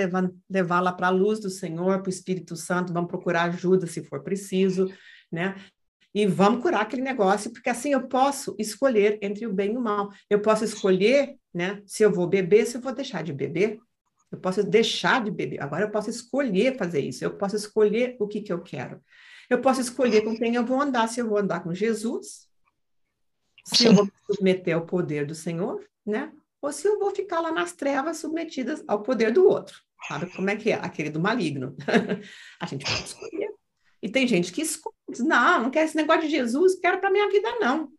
levá-la 0.49 0.93
para 0.93 1.07
a 1.07 1.11
luz 1.11 1.41
do 1.41 1.49
Senhor, 1.49 2.03
para 2.03 2.11
o 2.11 2.13
Espírito 2.13 2.55
Santo, 2.55 2.93
vamos 2.93 3.09
procurar 3.09 3.45
ajuda 3.45 3.87
se 3.87 4.05
for 4.05 4.23
preciso, 4.23 4.93
né? 5.33 5.57
E 6.17 6.25
vamos 6.25 6.63
curar 6.63 6.81
aquele 6.81 7.03
negócio, 7.03 7.53
porque 7.53 7.69
assim 7.69 7.93
eu 7.93 8.09
posso 8.09 8.57
escolher 8.59 9.19
entre 9.21 9.47
o 9.47 9.53
bem 9.53 9.75
e 9.75 9.77
o 9.77 9.81
mal. 9.83 10.11
Eu 10.31 10.41
posso 10.41 10.65
escolher, 10.65 11.37
né, 11.53 11.83
se 11.85 12.03
eu 12.03 12.11
vou 12.11 12.27
beber, 12.27 12.65
se 12.65 12.79
eu 12.79 12.81
vou 12.81 12.95
deixar 12.95 13.23
de 13.23 13.35
beber. 13.35 13.79
Eu 14.33 14.41
posso 14.41 14.65
deixar 14.65 15.23
de 15.23 15.31
beber. 15.31 15.63
Agora 15.63 15.85
eu 15.85 15.91
posso 15.91 16.09
escolher 16.09 16.79
fazer 16.79 17.01
isso. 17.01 17.23
Eu 17.23 17.37
posso 17.37 17.55
escolher 17.55 18.17
o 18.19 18.27
que, 18.27 18.41
que 18.41 18.51
eu 18.51 18.63
quero. 18.63 18.99
Eu 19.51 19.61
posso 19.61 19.83
escolher 19.83 20.23
com 20.23 20.35
quem 20.35 20.55
eu 20.55 20.65
vou 20.65 20.81
andar. 20.81 21.07
Se 21.07 21.21
eu 21.21 21.29
vou 21.29 21.37
andar 21.37 21.63
com 21.63 21.75
Jesus, 21.75 22.49
se 23.67 23.85
eu 23.85 23.93
vou 23.93 24.07
me 24.07 24.13
submeter 24.25 24.75
ao 24.75 24.87
poder 24.87 25.27
do 25.27 25.35
Senhor, 25.35 25.87
né? 26.05 26.33
Ou 26.63 26.73
se 26.73 26.89
eu 26.89 26.99
vou 26.99 27.15
ficar 27.15 27.41
lá 27.41 27.53
nas 27.53 27.75
trevas 27.75 28.17
submetidas 28.17 28.83
ao 28.89 29.03
poder 29.03 29.33
do 29.33 29.47
outro. 29.47 29.83
Sabe 30.09 30.35
como 30.35 30.49
é 30.49 30.57
que 30.57 30.71
é? 30.71 30.77
Aquele 30.77 31.11
do 31.11 31.21
maligno. 31.21 31.77
a 32.59 32.65
gente 32.65 32.87
pode 32.87 33.05
escolher. 33.05 33.51
E 34.03 34.09
tem 34.09 34.27
gente 34.27 34.51
que 34.51 34.63
escolhe, 34.63 34.96
não, 35.25 35.65
não 35.65 35.71
quero 35.71 35.87
esse 35.87 35.97
negócio 35.97 36.23
de 36.23 36.29
Jesus, 36.29 36.77
quero 36.77 36.99
para 36.99 37.11
minha 37.11 37.29
vida, 37.29 37.51
não. 37.61 37.91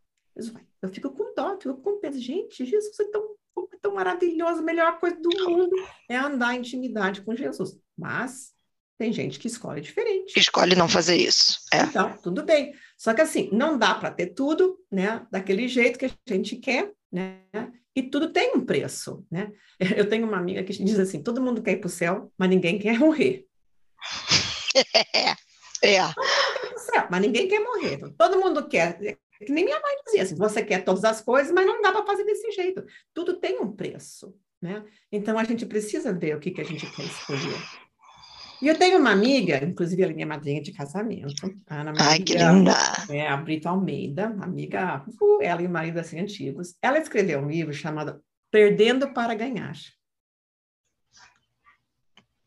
Eu 0.82 0.90
fico 0.90 1.10
com 1.10 1.34
dó, 1.34 1.54
eu 1.54 1.60
fico 1.60 1.78
com 1.78 2.00
peso. 2.00 2.20
Gente, 2.20 2.66
Jesus 2.66 3.00
é 3.00 3.06
tão, 3.06 3.36
é 3.74 3.78
tão 3.82 3.94
maravilhoso, 3.94 4.60
a 4.60 4.64
melhor 4.64 5.00
coisa 5.00 5.16
do 5.16 5.30
mundo 5.50 5.76
é 6.10 6.16
andar 6.16 6.56
em 6.56 6.60
intimidade 6.60 7.22
com 7.22 7.36
Jesus. 7.36 7.78
Mas 7.98 8.54
tem 8.98 9.14
gente 9.14 9.40
que 9.40 9.48
escolhe 9.48 9.82
diferente. 9.82 10.38
Escolhe 10.38 10.76
não 10.76 10.88
fazer 10.88 11.16
isso. 11.16 11.60
É. 11.74 11.84
Então, 11.84 12.18
tudo 12.18 12.44
bem. 12.44 12.74
Só 12.98 13.14
que 13.14 13.22
assim, 13.22 13.50
não 13.52 13.78
dá 13.78 13.94
para 13.96 14.12
ter 14.12 14.28
tudo, 14.28 14.80
né, 14.92 15.26
daquele 15.32 15.68
jeito 15.68 16.00
que 16.00 16.06
a 16.06 16.12
gente 16.28 16.56
quer, 16.56 16.92
né? 17.12 17.42
E 17.96 18.04
tudo 18.04 18.32
tem 18.32 18.56
um 18.56 18.66
preço, 18.66 19.26
né? 19.32 19.52
Eu 19.98 20.08
tenho 20.08 20.28
uma 20.28 20.38
amiga 20.38 20.64
que 20.64 20.72
diz 20.72 21.00
assim: 21.00 21.24
todo 21.24 21.42
mundo 21.42 21.62
quer 21.62 21.74
ir 21.74 21.78
para 21.78 21.88
o 21.88 21.92
céu, 21.92 22.32
mas 22.38 22.50
ninguém 22.50 22.80
quer 22.80 23.00
morrer. 23.00 23.46
É. 25.14 25.34
É. 25.84 26.02
Mas 27.10 27.22
ninguém 27.22 27.48
quer 27.48 27.60
morrer. 27.60 28.00
Todo 28.18 28.40
mundo 28.40 28.68
quer. 28.68 29.00
É 29.40 29.46
que 29.46 29.52
nem 29.52 29.66
minha 29.66 29.80
mãe 29.80 29.96
dizia 30.06 30.24
assim: 30.24 30.36
você 30.36 30.64
quer 30.64 30.84
todas 30.84 31.04
as 31.04 31.22
coisas, 31.22 31.52
mas 31.54 31.66
não 31.66 31.82
dá 31.82 31.92
para 31.92 32.06
fazer 32.06 32.24
desse 32.24 32.52
jeito. 32.52 32.84
Tudo 33.14 33.40
tem 33.40 33.60
um 33.60 33.72
preço. 33.72 34.36
Né? 34.62 34.84
Então 35.12 35.38
a 35.38 35.44
gente 35.44 35.66
precisa 35.66 36.12
ver 36.12 36.36
o 36.36 36.40
que, 36.40 36.52
que 36.52 36.62
a 36.62 36.64
gente 36.64 36.90
quer 36.92 37.06
escolher. 37.06 37.62
E 38.60 38.68
eu 38.68 38.78
tenho 38.78 38.98
uma 38.98 39.12
amiga, 39.12 39.64
inclusive 39.64 40.02
ela 40.02 40.12
é 40.12 40.16
minha 40.16 40.26
madrinha 40.26 40.60
de 40.60 40.72
casamento, 40.72 41.56
a 41.68 41.82
Ana 41.82 41.94
Maria, 41.94 42.08
Ai, 42.08 42.20
que 42.20 42.34
linda! 42.34 42.74
É, 43.08 43.28
a 43.28 43.38
Brita 43.38 43.70
Almeida, 43.70 44.36
amiga, 44.42 45.06
uh, 45.22 45.42
ela 45.44 45.62
e 45.62 45.68
o 45.68 45.70
marido 45.70 46.00
assim 46.00 46.20
antigos. 46.20 46.76
Ela 46.82 46.98
escreveu 46.98 47.40
um 47.40 47.48
livro 47.48 47.72
chamado 47.72 48.20
Perdendo 48.50 49.14
para 49.14 49.36
Ganhar. 49.36 49.76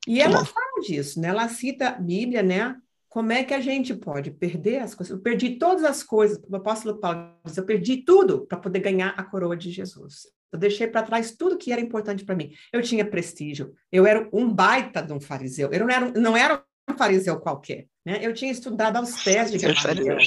E 0.09 0.21
ela 0.21 0.45
fala 0.45 0.81
disso, 0.85 1.21
né? 1.21 1.29
Ela 1.29 1.49
cita 1.49 1.91
a 1.91 1.93
Bíblia, 1.93 2.43
né? 2.43 2.77
Como 3.11 3.33
é 3.33 3.43
que 3.43 3.53
a 3.53 3.61
gente 3.61 3.93
pode 3.93 4.31
perder 4.31 4.79
as 4.79 4.95
coisas? 4.95 5.17
Eu 5.17 5.21
perdi 5.21 5.57
todas 5.59 5.83
as 5.83 6.01
coisas, 6.01 6.41
o 6.49 6.55
apóstolo 6.55 7.01
Paulo 7.01 7.35
diz, 7.45 7.57
eu 7.57 7.67
perdi 7.67 7.99
tudo 8.05 8.47
para 8.47 8.57
poder 8.57 8.79
ganhar 8.79 9.09
a 9.17 9.25
coroa 9.25 9.57
de 9.57 9.69
Jesus. 9.69 10.29
Eu 10.53 10.59
deixei 10.61 10.87
para 10.87 11.03
trás 11.03 11.33
tudo 11.33 11.59
que 11.59 11.73
era 11.73 11.81
importante 11.81 12.25
para 12.25 12.37
mim. 12.37 12.53
Eu 12.73 12.81
tinha 12.81 13.05
prestígio, 13.05 13.75
eu 13.91 14.07
era 14.07 14.29
um 14.33 14.49
baita 14.49 15.03
de 15.03 15.13
um 15.13 15.21
fariseu, 15.21 15.73
eu 15.73 15.81
não 15.81 15.91
era, 15.91 16.13
não 16.13 16.37
era 16.37 16.65
um 16.89 16.97
fariseu 16.97 17.41
qualquer. 17.41 17.87
Né? 18.07 18.21
Eu 18.23 18.33
tinha 18.33 18.53
estudado 18.53 18.97
aos 18.97 19.25
pés 19.25 19.51
de 19.51 19.59
Gamaliel, 19.59 20.19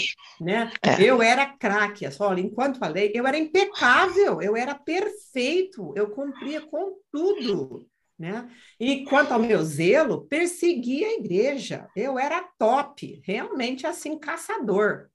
né? 0.41 0.69
É. 0.81 1.01
Eu 1.01 1.21
era 1.21 1.45
craque, 1.45 2.05
olha, 2.19 2.41
enquanto 2.41 2.79
falei, 2.79 3.13
eu 3.15 3.25
era 3.25 3.37
impecável, 3.37 4.41
eu 4.41 4.57
era 4.57 4.75
perfeito, 4.75 5.93
eu 5.95 6.09
cumpria 6.09 6.59
com 6.61 6.97
tudo. 7.09 7.87
Né? 8.23 8.49
E 8.79 9.03
quanto 9.03 9.33
ao 9.33 9.39
meu 9.39 9.61
zelo, 9.65 10.25
persegui 10.27 11.03
a 11.03 11.15
igreja. 11.15 11.89
Eu 11.93 12.17
era 12.17 12.41
top, 12.57 13.21
realmente 13.25 13.85
assim, 13.85 14.17
caçador. 14.17 15.09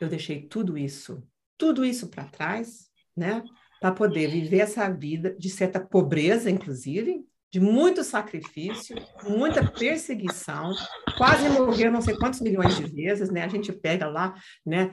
Eu 0.00 0.08
deixei 0.08 0.42
tudo 0.42 0.76
isso, 0.76 1.22
tudo 1.56 1.84
isso 1.84 2.08
para 2.08 2.24
trás, 2.24 2.88
né? 3.16 3.44
Para 3.80 3.92
poder 3.92 4.28
viver 4.32 4.58
essa 4.58 4.90
vida 4.90 5.32
de 5.38 5.48
certa 5.48 5.78
pobreza, 5.78 6.50
inclusive, 6.50 7.24
de 7.52 7.60
muito 7.60 8.02
sacrifício, 8.02 8.96
muita 9.22 9.64
perseguição, 9.70 10.72
quase 11.16 11.48
morreu 11.48 11.92
não 11.92 12.00
sei 12.02 12.16
quantos 12.16 12.40
milhões 12.40 12.76
de 12.76 12.84
vezes, 12.84 13.30
né? 13.30 13.44
A 13.44 13.48
gente 13.48 13.72
pega 13.72 14.08
lá, 14.08 14.34
né? 14.66 14.92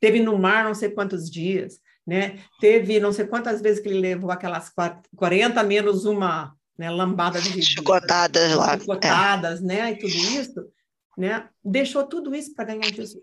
Teve 0.00 0.18
no 0.18 0.36
mar 0.36 0.64
não 0.64 0.74
sei 0.74 0.90
quantos 0.90 1.30
dias, 1.30 1.78
né? 2.04 2.40
Teve 2.60 2.98
não 2.98 3.12
sei 3.12 3.24
quantas 3.24 3.62
vezes 3.62 3.80
que 3.80 3.88
ele 3.88 4.00
levou 4.00 4.32
aquelas 4.32 4.72
40 5.14 5.62
menos 5.62 6.04
uma 6.04 6.55
né, 6.78 6.90
lambada 6.90 7.40
de 7.40 7.62
chicotadas 7.62 8.54
lá, 8.54 8.78
chicotadas, 8.78 9.60
é. 9.60 9.64
né, 9.64 9.92
e 9.92 9.98
tudo 9.98 10.14
isso, 10.14 10.72
né? 11.16 11.48
Deixou 11.64 12.04
tudo 12.06 12.34
isso 12.34 12.54
para 12.54 12.66
ganhar 12.66 12.92
Jesus, 12.92 13.22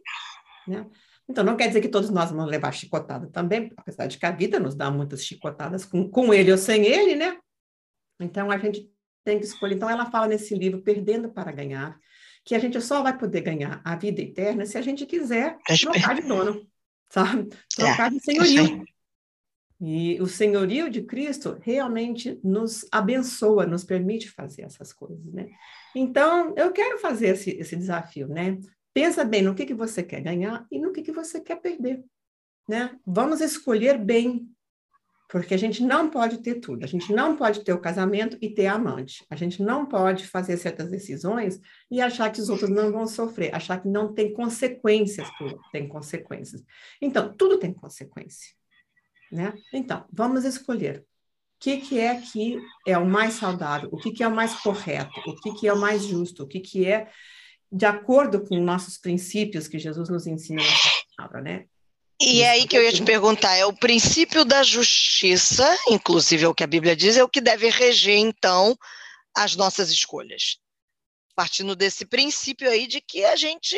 né? 0.67 0.85
Então 1.29 1.43
não 1.43 1.55
quer 1.55 1.67
dizer 1.67 1.81
que 1.81 1.87
todos 1.87 2.09
nós 2.09 2.31
vamos 2.31 2.49
levar 2.49 2.73
chicotada 2.73 3.27
também, 3.27 3.71
apesar 3.77 4.07
de 4.07 4.17
que 4.17 4.25
a 4.25 4.31
vida 4.31 4.59
nos 4.59 4.75
dá 4.75 4.91
muitas 4.91 5.23
chicotadas 5.23 5.85
com, 5.85 6.09
com 6.09 6.33
ele 6.33 6.51
ou 6.51 6.57
sem 6.57 6.85
ele, 6.85 7.15
né? 7.15 7.37
Então 8.19 8.51
a 8.51 8.57
gente 8.57 8.89
tem 9.23 9.39
que 9.39 9.45
escolher. 9.45 9.75
Então 9.75 9.89
ela 9.89 10.11
fala 10.11 10.27
nesse 10.27 10.53
livro 10.53 10.81
Perdendo 10.81 11.29
para 11.29 11.51
ganhar, 11.51 11.97
que 12.43 12.53
a 12.53 12.59
gente 12.59 12.79
só 12.81 13.01
vai 13.01 13.17
poder 13.17 13.39
ganhar 13.39 13.81
a 13.85 13.95
vida 13.95 14.21
eterna 14.21 14.65
se 14.65 14.77
a 14.77 14.81
gente 14.81 15.05
quiser 15.05 15.57
trocar 15.79 16.15
de 16.15 16.27
dono 16.27 16.67
sabe? 17.13 17.49
Trocar 17.75 18.07
é, 18.07 18.09
de 18.09 18.19
senhorio. 18.19 18.83
E 19.81 20.21
o 20.21 20.27
senhorio 20.27 20.89
de 20.89 21.01
Cristo 21.01 21.57
realmente 21.61 22.39
nos 22.43 22.85
abençoa, 22.91 23.65
nos 23.65 23.83
permite 23.83 24.29
fazer 24.29 24.63
essas 24.63 24.93
coisas, 24.93 25.33
né? 25.33 25.49
Então, 25.95 26.53
eu 26.55 26.71
quero 26.71 26.99
fazer 26.99 27.29
esse, 27.29 27.51
esse 27.51 27.75
desafio, 27.75 28.27
né? 28.27 28.57
Pensa 28.93 29.23
bem 29.23 29.41
no 29.41 29.55
que, 29.55 29.65
que 29.65 29.73
você 29.73 30.03
quer 30.03 30.21
ganhar 30.21 30.65
e 30.71 30.79
no 30.79 30.91
que, 30.91 31.01
que 31.01 31.11
você 31.11 31.39
quer 31.39 31.59
perder, 31.59 32.03
né? 32.67 32.97
Vamos 33.05 33.41
escolher 33.41 33.97
bem 33.97 34.53
porque 35.33 35.55
a 35.55 35.57
gente 35.57 35.81
não 35.81 36.11
pode 36.11 36.43
ter 36.43 36.59
tudo. 36.59 36.83
A 36.83 36.87
gente 36.87 37.11
não 37.11 37.35
pode 37.35 37.63
ter 37.63 37.73
o 37.73 37.81
casamento 37.81 38.37
e 38.39 38.51
ter 38.51 38.67
amante. 38.67 39.25
A 39.31 39.35
gente 39.35 39.63
não 39.63 39.83
pode 39.83 40.27
fazer 40.27 40.57
certas 40.57 40.91
decisões 40.91 41.59
e 41.89 41.99
achar 41.99 42.31
que 42.31 42.39
os 42.39 42.49
outros 42.49 42.69
não 42.69 42.91
vão 42.91 43.07
sofrer, 43.07 43.49
achar 43.51 43.81
que 43.81 43.87
não 43.87 44.13
tem 44.13 44.31
consequências, 44.31 45.27
tem 45.71 45.87
consequências. 45.87 46.63
Então, 47.01 47.33
tudo 47.35 47.57
tem 47.57 47.73
consequência. 47.73 48.53
Né? 49.31 49.53
Então, 49.73 50.05
vamos 50.11 50.45
escolher 50.45 50.99
o 50.99 51.05
que, 51.59 51.77
que 51.77 51.99
é 51.99 52.19
que 52.19 52.59
é 52.85 52.97
o 52.97 53.05
mais 53.05 53.33
saudável, 53.35 53.89
o 53.91 53.97
que, 53.97 54.11
que 54.11 54.23
é 54.23 54.27
o 54.27 54.35
mais 54.35 54.53
correto, 54.55 55.19
o 55.25 55.35
que, 55.35 55.53
que 55.53 55.67
é 55.67 55.73
o 55.73 55.79
mais 55.79 56.03
justo, 56.03 56.43
o 56.43 56.47
que, 56.47 56.59
que 56.59 56.85
é 56.85 57.09
de 57.71 57.85
acordo 57.85 58.45
com 58.45 58.59
nossos 58.59 58.97
princípios 58.97 59.67
que 59.67 59.79
Jesus 59.79 60.09
nos 60.09 60.27
ensina 60.27 60.61
na 60.61 60.69
palavra, 61.17 61.41
né? 61.41 61.65
E 62.21 62.41
é 62.41 62.51
aí 62.51 62.67
que 62.67 62.77
eu 62.77 62.83
ia 62.83 62.93
te 62.93 63.03
perguntar, 63.03 63.55
é 63.55 63.65
o 63.65 63.73
princípio 63.73 64.45
da 64.45 64.61
justiça, 64.61 65.65
inclusive 65.89 66.45
é 66.45 66.47
o 66.47 66.53
que 66.53 66.63
a 66.63 66.67
Bíblia 66.67 66.95
diz, 66.95 67.17
é 67.17 67.23
o 67.23 67.29
que 67.29 67.41
deve 67.41 67.69
reger, 67.69 68.17
então, 68.17 68.77
as 69.35 69.55
nossas 69.55 69.89
escolhas. 69.89 70.59
partindo 71.35 71.75
desse 71.75 72.05
princípio 72.05 72.69
aí 72.69 72.87
de 72.87 73.01
que 73.01 73.25
a 73.25 73.35
gente 73.35 73.75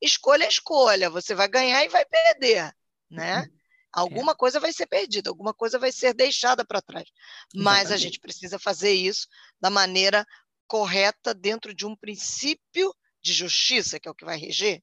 escolha 0.00 0.44
a 0.44 0.48
escolha, 0.48 1.10
você 1.10 1.34
vai 1.34 1.48
ganhar 1.48 1.84
e 1.84 1.88
vai 1.88 2.04
perder, 2.04 2.72
né? 3.10 3.40
Uhum. 3.40 3.63
Alguma 3.94 4.32
é. 4.32 4.34
coisa 4.34 4.58
vai 4.58 4.72
ser 4.72 4.86
perdida, 4.86 5.30
alguma 5.30 5.54
coisa 5.54 5.78
vai 5.78 5.92
ser 5.92 6.12
deixada 6.12 6.64
para 6.64 6.82
trás. 6.82 7.08
Mas 7.54 7.64
Exatamente. 7.78 7.92
a 7.92 7.96
gente 7.96 8.20
precisa 8.20 8.58
fazer 8.58 8.92
isso 8.92 9.28
da 9.60 9.70
maneira 9.70 10.26
correta 10.66 11.32
dentro 11.32 11.72
de 11.72 11.86
um 11.86 11.94
princípio 11.94 12.92
de 13.22 13.32
justiça, 13.32 14.00
que 14.00 14.08
é 14.08 14.10
o 14.10 14.14
que 14.14 14.24
vai 14.24 14.36
reger. 14.36 14.82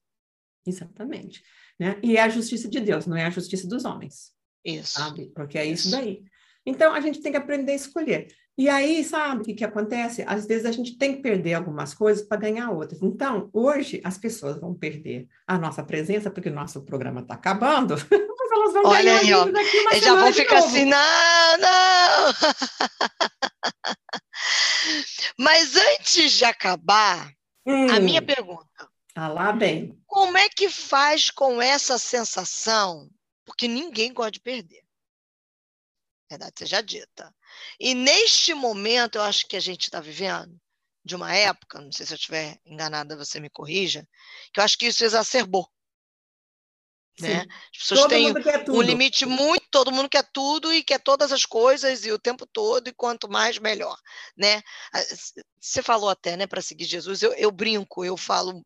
Exatamente. 0.66 1.42
Né? 1.78 2.00
E 2.02 2.16
é 2.16 2.22
a 2.22 2.28
justiça 2.28 2.68
de 2.68 2.80
Deus, 2.80 3.06
não 3.06 3.16
é 3.16 3.24
a 3.24 3.30
justiça 3.30 3.66
dos 3.68 3.84
homens. 3.84 4.32
Isso. 4.64 4.98
Sabe? 4.98 5.30
Porque 5.34 5.58
é 5.58 5.66
isso, 5.66 5.88
isso 5.88 5.90
daí. 5.90 6.22
Então, 6.64 6.94
a 6.94 7.00
gente 7.00 7.20
tem 7.20 7.32
que 7.32 7.38
aprender 7.38 7.72
a 7.72 7.76
escolher. 7.76 8.28
E 8.56 8.68
aí, 8.68 9.02
sabe 9.02 9.40
o 9.40 9.44
que, 9.44 9.54
que 9.54 9.64
acontece? 9.64 10.22
Às 10.26 10.46
vezes 10.46 10.66
a 10.66 10.72
gente 10.72 10.98
tem 10.98 11.16
que 11.16 11.22
perder 11.22 11.54
algumas 11.54 11.94
coisas 11.94 12.22
para 12.26 12.36
ganhar 12.36 12.70
outras. 12.70 13.02
Então, 13.02 13.48
hoje 13.52 14.00
as 14.04 14.18
pessoas 14.18 14.60
vão 14.60 14.74
perder 14.74 15.26
a 15.46 15.58
nossa 15.58 15.82
presença, 15.82 16.30
porque 16.30 16.50
o 16.50 16.54
nosso 16.54 16.84
programa 16.84 17.22
está 17.22 17.34
acabando. 17.34 17.94
Mas 18.10 18.52
elas 18.52 18.72
vão 18.74 18.82
Olha 18.84 19.18
aí, 19.18 19.32
ó. 19.32 19.46
Eles 19.46 20.04
já 20.04 20.14
vão 20.14 20.32
ficar 20.32 20.56
novo. 20.56 20.66
assim, 20.68 20.84
não, 20.84 21.58
não! 21.58 22.34
Mas 25.38 25.74
antes 25.74 26.32
de 26.32 26.44
acabar, 26.44 27.32
hum. 27.66 27.90
a 27.90 28.00
minha 28.00 28.20
pergunta. 28.20 28.90
Ah, 29.14 29.28
lá 29.28 29.52
bem. 29.52 29.98
Como 30.06 30.36
é 30.36 30.48
que 30.48 30.68
faz 30.68 31.30
com 31.30 31.60
essa 31.60 31.98
sensação? 31.98 33.08
Porque 33.46 33.66
ninguém 33.66 34.12
gosta 34.12 34.32
de 34.32 34.40
perder. 34.40 34.82
Verdade 36.30 36.54
seja 36.58 36.82
dita. 36.82 37.34
E 37.78 37.94
neste 37.94 38.54
momento, 38.54 39.16
eu 39.16 39.22
acho 39.22 39.46
que 39.46 39.56
a 39.56 39.60
gente 39.60 39.82
está 39.84 40.00
vivendo 40.00 40.60
de 41.04 41.16
uma 41.16 41.34
época, 41.34 41.80
não 41.80 41.90
sei 41.90 42.06
se 42.06 42.12
eu 42.12 42.16
estiver 42.16 42.58
enganada, 42.64 43.16
você 43.16 43.40
me 43.40 43.50
corrija, 43.50 44.06
que 44.52 44.60
eu 44.60 44.64
acho 44.64 44.78
que 44.78 44.86
isso 44.86 45.04
exacerbou. 45.04 45.68
Né? 47.20 47.44
As 47.72 47.78
pessoas 47.78 48.00
todo 48.00 48.10
têm 48.10 48.32
um 48.70 48.80
limite 48.80 49.26
muito, 49.26 49.66
todo 49.70 49.92
mundo 49.92 50.08
quer 50.08 50.26
tudo 50.32 50.72
e 50.72 50.82
quer 50.82 50.98
todas 50.98 51.30
as 51.30 51.44
coisas 51.44 52.06
e 52.06 52.12
o 52.12 52.18
tempo 52.18 52.46
todo, 52.46 52.88
e 52.88 52.92
quanto 52.92 53.28
mais, 53.28 53.58
melhor. 53.58 53.98
Né? 54.36 54.62
Você 55.60 55.82
falou 55.82 56.08
até, 56.08 56.36
né, 56.36 56.46
para 56.46 56.62
seguir 56.62 56.84
Jesus, 56.84 57.22
eu, 57.22 57.32
eu 57.34 57.50
brinco, 57.50 58.04
eu 58.04 58.16
falo, 58.16 58.64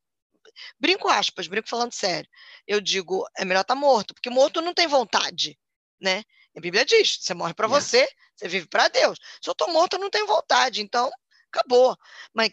brinco 0.79 1.09
aspas, 1.09 1.49
brinco 1.49 1.69
falando 1.69 1.93
sério. 1.93 2.29
Eu 2.67 2.81
digo, 2.81 3.27
é 3.37 3.45
melhor 3.45 3.63
estar 3.63 3.75
tá 3.75 3.81
morto, 3.81 4.15
porque 4.15 4.31
morto 4.31 4.61
não 4.61 4.75
tem 4.75 4.87
vontade. 4.87 5.59
Né? 6.01 6.23
A 6.57 6.61
Bíblia 6.61 6.85
diz: 6.85 7.19
você 7.21 7.35
morre 7.35 7.55
para 7.55 7.67
você, 7.67 8.09
você 8.37 8.49
vive 8.49 8.69
para 8.69 8.89
Deus. 8.89 9.19
Se 9.43 9.49
eu 9.49 9.53
estou 9.53 9.73
morto, 9.73 9.95
eu 9.95 10.01
não 10.01 10.11
tenho 10.11 10.27
vontade, 10.27 10.83
então 10.83 11.11
acabou. 11.53 11.97
Mas 12.35 12.51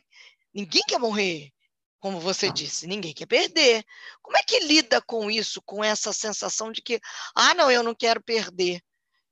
ninguém 0.53 0.81
quer 0.87 0.99
morrer, 0.99 1.51
como 1.99 2.19
você 2.19 2.51
disse, 2.51 2.87
ninguém 2.87 3.13
quer 3.13 3.25
perder. 3.25 3.83
Como 4.21 4.37
é 4.37 4.43
que 4.43 4.59
lida 4.59 5.01
com 5.01 5.29
isso, 5.29 5.61
com 5.61 5.83
essa 5.83 6.13
sensação 6.13 6.71
de 6.71 6.81
que, 6.81 6.99
ah, 7.35 7.53
não, 7.53 7.69
eu 7.69 7.83
não 7.83 7.93
quero 7.93 8.21
perder? 8.21 8.81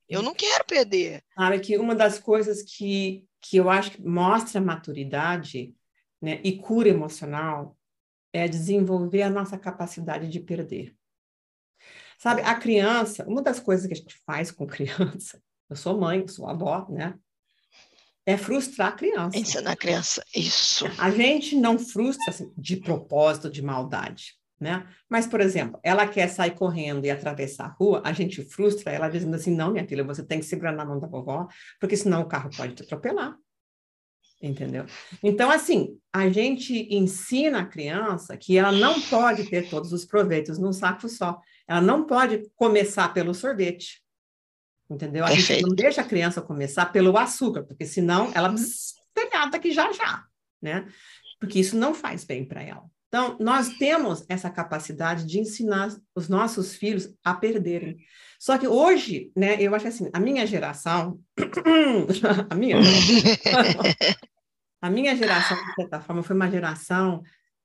Eu 0.08 0.22
não 0.22 0.34
quero 0.34 0.64
perder. 0.64 1.24
Sabe 1.34 1.60
que 1.60 1.78
uma 1.78 1.94
das 1.94 2.18
coisas 2.18 2.62
que, 2.62 3.26
que 3.40 3.56
eu 3.56 3.70
acho 3.70 3.92
que 3.92 4.02
mostra 4.02 4.60
maturidade 4.60 5.74
né, 6.20 6.40
e 6.44 6.58
cura 6.58 6.88
emocional 6.88 7.76
é 8.32 8.48
desenvolver 8.48 9.22
a 9.22 9.30
nossa 9.30 9.58
capacidade 9.58 10.28
de 10.28 10.40
perder. 10.40 10.94
Sabe, 12.18 12.40
a 12.42 12.54
criança, 12.54 13.26
uma 13.26 13.42
das 13.42 13.58
coisas 13.58 13.86
que 13.86 13.92
a 13.92 13.96
gente 13.96 14.16
faz 14.24 14.50
com 14.50 14.64
criança, 14.66 15.42
eu 15.72 15.76
sou 15.76 15.98
mãe, 15.98 16.26
sou 16.28 16.48
avó, 16.48 16.86
né? 16.90 17.14
É 18.24 18.36
frustrar 18.36 18.88
a 18.88 18.92
criança. 18.92 19.36
Ensinar 19.36 19.72
a 19.72 19.76
criança, 19.76 20.24
isso. 20.34 20.84
A 20.98 21.10
gente 21.10 21.56
não 21.56 21.78
frustra 21.78 22.30
assim, 22.30 22.52
de 22.56 22.76
propósito, 22.76 23.50
de 23.50 23.62
maldade, 23.62 24.34
né? 24.60 24.86
Mas, 25.08 25.26
por 25.26 25.40
exemplo, 25.40 25.80
ela 25.82 26.06
quer 26.06 26.28
sair 26.28 26.52
correndo 26.52 27.04
e 27.04 27.10
atravessar 27.10 27.64
a 27.64 27.68
rua, 27.68 28.02
a 28.04 28.12
gente 28.12 28.44
frustra 28.44 28.92
ela 28.92 29.08
dizendo 29.08 29.34
assim, 29.34 29.54
não, 29.54 29.72
minha 29.72 29.86
filha, 29.88 30.04
você 30.04 30.22
tem 30.22 30.38
que 30.38 30.46
segurar 30.46 30.72
na 30.72 30.84
mão 30.84 31.00
da 31.00 31.08
vovó, 31.08 31.48
porque 31.80 31.96
senão 31.96 32.20
o 32.20 32.28
carro 32.28 32.50
pode 32.56 32.74
te 32.74 32.82
atropelar 32.82 33.36
entendeu? 34.42 34.84
Então, 35.22 35.50
assim, 35.50 35.96
a 36.12 36.28
gente 36.28 36.92
ensina 36.92 37.60
a 37.60 37.66
criança 37.66 38.36
que 38.36 38.58
ela 38.58 38.72
não 38.72 39.00
pode 39.00 39.48
ter 39.48 39.70
todos 39.70 39.92
os 39.92 40.04
proveitos 40.04 40.58
num 40.58 40.72
saco 40.72 41.08
só. 41.08 41.40
Ela 41.68 41.80
não 41.80 42.04
pode 42.04 42.42
começar 42.56 43.14
pelo 43.14 43.34
sorvete, 43.34 44.02
entendeu? 44.94 45.24
A 45.24 45.28
Perfeito. 45.28 45.60
gente 45.60 45.68
não 45.68 45.74
deixa 45.74 46.00
a 46.00 46.04
criança 46.04 46.42
começar 46.42 46.86
pelo 46.86 47.16
açúcar, 47.16 47.62
porque 47.62 47.84
senão 47.84 48.30
ela 48.34 48.54
telhada 49.14 49.56
aqui 49.56 49.72
já 49.72 49.92
já, 49.92 50.24
né? 50.60 50.86
Porque 51.40 51.58
isso 51.58 51.76
não 51.76 51.94
faz 51.94 52.24
bem 52.24 52.44
para 52.44 52.62
ela. 52.62 52.84
Então, 53.08 53.36
nós 53.38 53.68
temos 53.76 54.24
essa 54.28 54.48
capacidade 54.48 55.26
de 55.26 55.38
ensinar 55.38 55.94
os 56.14 56.28
nossos 56.28 56.74
filhos 56.74 57.14
a 57.22 57.34
perderem. 57.34 57.98
Só 58.40 58.56
que 58.56 58.66
hoje, 58.66 59.30
né, 59.36 59.60
eu 59.60 59.74
acho 59.74 59.86
assim, 59.86 60.08
a 60.12 60.18
minha 60.18 60.46
geração, 60.46 61.20
a 62.48 62.54
minha, 62.54 62.76
A 64.82 64.90
minha 64.90 65.14
geração, 65.14 65.56
de 65.56 65.74
certa 65.76 66.00
forma, 66.00 66.24
foi 66.24 66.34
uma 66.34 66.50
geração 66.50 67.22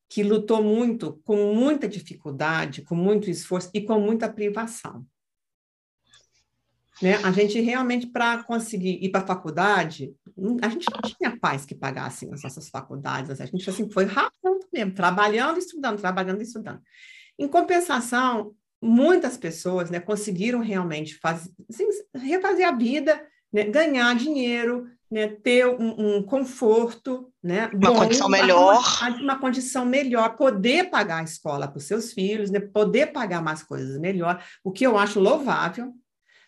que 0.07 0.21
lutou 0.21 0.61
muito, 0.61 1.19
com 1.25 1.51
muita 1.55 1.87
dificuldade, 1.87 2.83
com 2.83 2.93
muito 2.93 3.27
esforço 3.27 3.71
e 3.73 3.81
com 3.81 3.99
muita 3.99 4.31
privação. 4.31 5.03
Né? 7.01 7.15
A 7.23 7.31
gente 7.31 7.60
realmente, 7.60 8.07
para 8.07 8.43
conseguir 8.43 8.99
ir 9.01 9.10
para 9.10 9.21
a 9.21 9.27
faculdade, 9.27 10.13
a 10.62 10.69
gente 10.69 10.86
não 10.91 11.01
tinha 11.01 11.38
pais 11.38 11.65
que 11.65 11.75
pagassem 11.75 12.31
as 12.33 12.43
nossas 12.43 12.69
faculdades, 12.69 13.39
a 13.39 13.45
gente 13.45 13.69
assim, 13.69 13.89
foi 13.89 14.05
rápido 14.05 14.60
mesmo, 14.73 14.93
trabalhando, 14.93 15.57
estudando, 15.57 15.99
trabalhando, 15.99 16.41
estudando. 16.41 16.81
Em 17.38 17.47
compensação, 17.47 18.53
muitas 18.81 19.38
pessoas 19.38 19.89
né, 19.89 19.99
conseguiram 19.99 20.60
realmente 20.60 21.15
fazer, 21.15 21.51
assim, 21.69 21.88
refazer 22.15 22.67
a 22.67 22.71
vida, 22.71 23.21
né, 23.51 23.63
ganhar 23.63 24.15
dinheiro, 24.15 24.88
né, 25.10 25.27
ter 25.27 25.65
um, 25.65 26.17
um, 26.17 26.23
conforto, 26.23 27.31
né, 27.41 27.69
uma 27.73 27.91
bom, 27.91 27.99
condição 27.99 28.29
melhor, 28.29 28.83
uma, 29.01 29.21
uma, 29.21 29.39
condição 29.39 29.86
melhor, 29.86 30.36
poder 30.36 30.89
pagar 30.89 31.19
a 31.19 31.23
escola 31.23 31.67
para 31.67 31.77
os 31.77 31.86
seus 31.86 32.12
filhos, 32.12 32.51
né, 32.51 32.60
poder 32.60 33.07
pagar 33.07 33.41
mais 33.41 33.63
coisas 33.63 33.97
melhor, 33.99 34.43
o 34.63 34.71
que 34.71 34.86
eu 34.86 34.97
acho 34.97 35.19
louvável. 35.19 35.93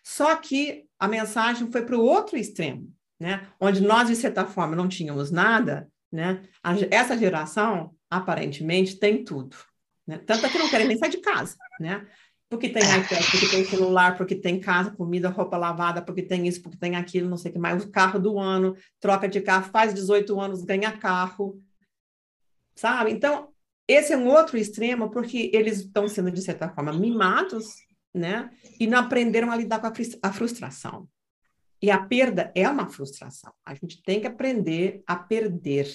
Só 0.10 0.36
que 0.36 0.86
a 0.98 1.08
mensagem 1.08 1.72
foi 1.72 1.86
para 1.86 1.96
o 1.96 2.04
outro 2.04 2.36
extremo, 2.36 2.92
né, 3.20 3.48
onde 3.60 3.80
nós 3.80 4.08
de 4.08 4.16
certa 4.16 4.44
forma 4.44 4.76
não 4.76 4.88
tínhamos 4.88 5.30
nada, 5.30 5.88
né, 6.12 6.42
essa 6.90 7.16
geração 7.16 7.94
aparentemente 8.10 8.98
tem 8.98 9.24
tudo, 9.24 9.56
né, 10.08 10.18
tanto 10.18 10.48
é 10.48 10.50
que 10.50 10.58
não 10.58 10.68
querem 10.68 10.88
nem 10.88 10.98
sair 10.98 11.12
de 11.12 11.20
casa, 11.20 11.56
né, 11.80 12.08
porque 12.50 12.70
tem 12.70 12.82
iPad, 12.82 13.24
porque 13.30 13.50
tem 13.50 13.66
celular, 13.66 14.18
porque 14.18 14.36
tem 14.36 14.60
casa, 14.60 14.90
comida, 14.90 15.30
roupa 15.30 15.58
lavada, 15.58 16.02
porque 16.02 16.24
tem 16.24 16.48
isso, 16.48 16.64
porque 16.64 16.80
tem 16.80 16.96
aquilo, 16.96 17.30
não 17.30 17.38
sei 17.38 17.52
o 17.52 17.54
que 17.54 17.60
mais. 17.60 17.84
O 17.84 17.92
carro 17.92 18.20
do 18.20 18.40
ano, 18.40 18.76
troca 19.00 19.30
de 19.30 19.40
carro, 19.40 19.70
faz 19.72 19.94
18 19.94 20.40
anos, 20.40 20.64
ganha 20.64 20.92
carro. 20.92 21.62
Sabe? 22.76 23.12
Então, 23.12 23.50
esse 23.88 24.14
é 24.14 24.18
um 24.18 24.28
outro 24.28 24.58
extremo, 24.58 25.12
porque 25.12 25.52
eles 25.54 25.82
estão 25.82 26.08
sendo, 26.08 26.32
de 26.32 26.42
certa 26.42 26.68
forma, 26.70 26.92
mimados, 26.92 27.68
né? 28.20 28.52
E 28.80 28.86
não 28.86 29.00
aprenderam 29.00 29.52
a 29.52 29.56
lidar 29.56 29.80
com 29.80 29.88
a 29.88 30.34
frustração. 30.34 31.08
E 31.82 31.90
a 31.90 31.98
perda 31.98 32.52
é 32.54 32.68
uma 32.68 32.90
frustração. 32.90 33.54
A 33.66 33.74
gente 33.74 34.04
tem 34.04 34.20
que 34.20 34.28
aprender 34.28 35.02
a 35.08 35.16
perder. 35.16 35.90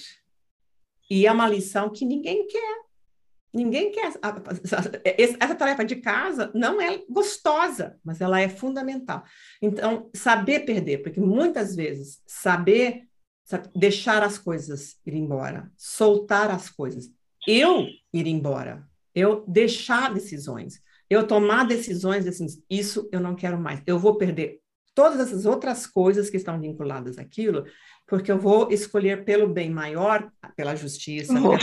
E 1.09 1.27
é 1.27 1.31
uma 1.31 1.47
lição 1.47 1.91
que 1.91 2.03
ninguém 2.03 2.47
quer. 2.47 2.85
Ninguém 3.53 3.91
quer. 3.91 4.11
Essa 5.39 5.55
tarefa 5.55 5.85
de 5.85 5.97
casa 5.97 6.51
não 6.53 6.81
é 6.81 7.03
gostosa, 7.09 7.97
mas 8.03 8.19
ela 8.19 8.41
é 8.41 8.49
fundamental. 8.49 9.23
Então, 9.61 10.09
saber 10.13 10.61
perder, 10.61 11.03
porque 11.03 11.21
muitas 11.21 11.75
vezes 11.75 12.21
saber 12.27 13.07
deixar 13.75 14.23
as 14.23 14.37
coisas 14.37 14.97
ir 15.05 15.13
embora, 15.13 15.71
soltar 15.77 16.49
as 16.49 16.67
coisas, 16.67 17.09
eu 17.47 17.85
ir 18.11 18.27
embora, 18.27 18.83
eu 19.13 19.45
deixar 19.47 20.13
decisões, 20.13 20.81
eu 21.09 21.25
tomar 21.25 21.65
decisões 21.65 22.27
assim, 22.27 22.47
isso 22.69 23.07
eu 23.11 23.19
não 23.19 23.35
quero 23.35 23.59
mais, 23.59 23.81
eu 23.85 23.99
vou 23.99 24.17
perder 24.17 24.59
todas 24.93 25.19
essas 25.19 25.45
outras 25.45 25.85
coisas 25.85 26.29
que 26.29 26.37
estão 26.37 26.59
vinculadas 26.59 27.17
àquilo, 27.17 27.65
porque 28.07 28.31
eu 28.31 28.39
vou 28.39 28.71
escolher 28.71 29.25
pelo 29.25 29.47
bem 29.47 29.69
maior, 29.69 30.31
pela 30.55 30.75
justiça, 30.75 31.33
pela 31.33 31.57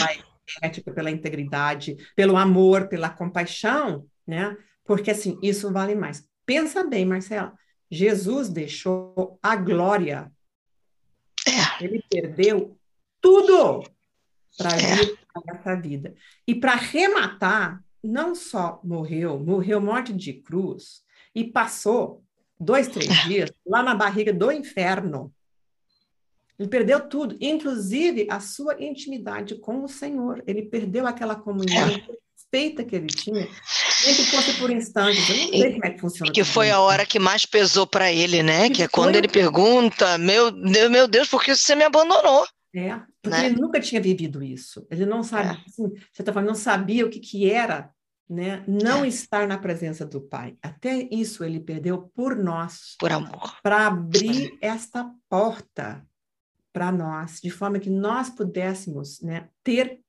ética, 0.62 0.92
pela 0.92 1.10
integridade, 1.10 1.96
pelo 2.14 2.36
amor, 2.36 2.88
pela 2.88 3.08
compaixão, 3.08 4.06
né? 4.26 4.56
Porque 4.84 5.10
assim, 5.10 5.38
isso 5.42 5.72
vale 5.72 5.94
mais. 5.94 6.28
Pensa 6.44 6.84
bem, 6.84 7.06
Marcela. 7.06 7.54
Jesus 7.90 8.48
deixou 8.48 9.38
a 9.42 9.56
glória. 9.56 10.30
É. 11.46 11.84
Ele 11.84 12.04
perdeu 12.10 12.78
tudo 13.20 13.82
para 14.56 14.70
é. 14.76 14.96
vir 14.96 15.18
essa 15.48 15.74
vida. 15.76 16.14
E 16.46 16.54
para 16.54 16.74
rematar, 16.74 17.82
não 18.02 18.34
só 18.34 18.80
morreu, 18.82 19.38
morreu 19.38 19.80
morte 19.80 20.12
de 20.12 20.32
cruz 20.32 21.02
e 21.34 21.44
passou 21.44 22.22
dois, 22.58 22.88
três 22.88 23.08
dias 23.24 23.50
lá 23.66 23.82
na 23.82 23.94
barriga 23.94 24.32
do 24.32 24.50
inferno. 24.50 25.32
Ele 26.58 26.68
perdeu 26.68 27.00
tudo, 27.08 27.36
inclusive 27.40 28.26
a 28.30 28.38
sua 28.38 28.76
intimidade 28.82 29.56
com 29.56 29.82
o 29.82 29.88
Senhor. 29.88 30.42
Ele 30.46 30.62
perdeu 30.62 31.06
aquela 31.06 31.34
comunhão 31.34 31.88
é. 31.88 32.06
perfeita 32.52 32.84
que 32.84 32.94
ele 32.94 33.06
tinha, 33.06 33.48
nem 34.04 34.14
que 34.14 34.24
fosse 34.26 34.54
por 34.58 34.70
instantes. 34.70 35.28
Eu 35.28 35.36
não 35.36 35.48
sei 35.48 35.60
e, 35.62 35.72
como 35.72 35.86
é 35.86 35.90
que 35.90 36.00
funciona. 36.00 36.32
Que 36.32 36.44
foi 36.44 36.70
a 36.70 36.78
hora 36.78 37.06
que 37.06 37.18
mais 37.18 37.46
pesou 37.46 37.86
para 37.86 38.12
ele, 38.12 38.42
né? 38.42 38.68
Que, 38.68 38.76
que 38.76 38.82
é 38.82 38.88
quando 38.88 39.16
ele 39.16 39.28
pergunta: 39.28 40.18
meu, 40.18 40.52
meu 40.52 41.08
Deus, 41.08 41.28
por 41.28 41.42
que 41.42 41.56
você 41.56 41.74
me 41.74 41.84
abandonou? 41.84 42.46
É, 42.74 43.00
porque 43.22 43.38
né? 43.38 43.46
ele 43.46 43.60
nunca 43.60 43.80
tinha 43.80 44.00
vivido 44.00 44.42
isso. 44.42 44.86
Ele 44.90 45.06
não 45.06 45.22
sabe, 45.22 45.50
é. 45.50 45.62
assim, 45.66 45.92
você 46.12 46.22
tá 46.22 46.32
falando, 46.32 46.48
não 46.48 46.54
sabia 46.54 47.06
o 47.06 47.10
que, 47.10 47.20
que 47.20 47.48
era 47.48 47.90
né? 48.32 48.64
Não 48.66 49.04
é. 49.04 49.08
estar 49.08 49.46
na 49.46 49.58
presença 49.58 50.06
do 50.06 50.20
Pai. 50.20 50.56
Até 50.62 51.06
isso 51.10 51.44
ele 51.44 51.60
perdeu 51.60 52.10
por 52.14 52.34
nós. 52.34 52.96
Por 52.98 53.12
amor. 53.12 53.60
Para 53.62 53.86
abrir 53.86 54.56
esta 54.60 55.12
porta 55.28 56.06
para 56.72 56.90
nós, 56.90 57.40
de 57.40 57.50
forma 57.50 57.78
que 57.78 57.90
nós 57.90 58.30
pudéssemos 58.30 59.20
né, 59.20 59.50
ter 59.62 60.00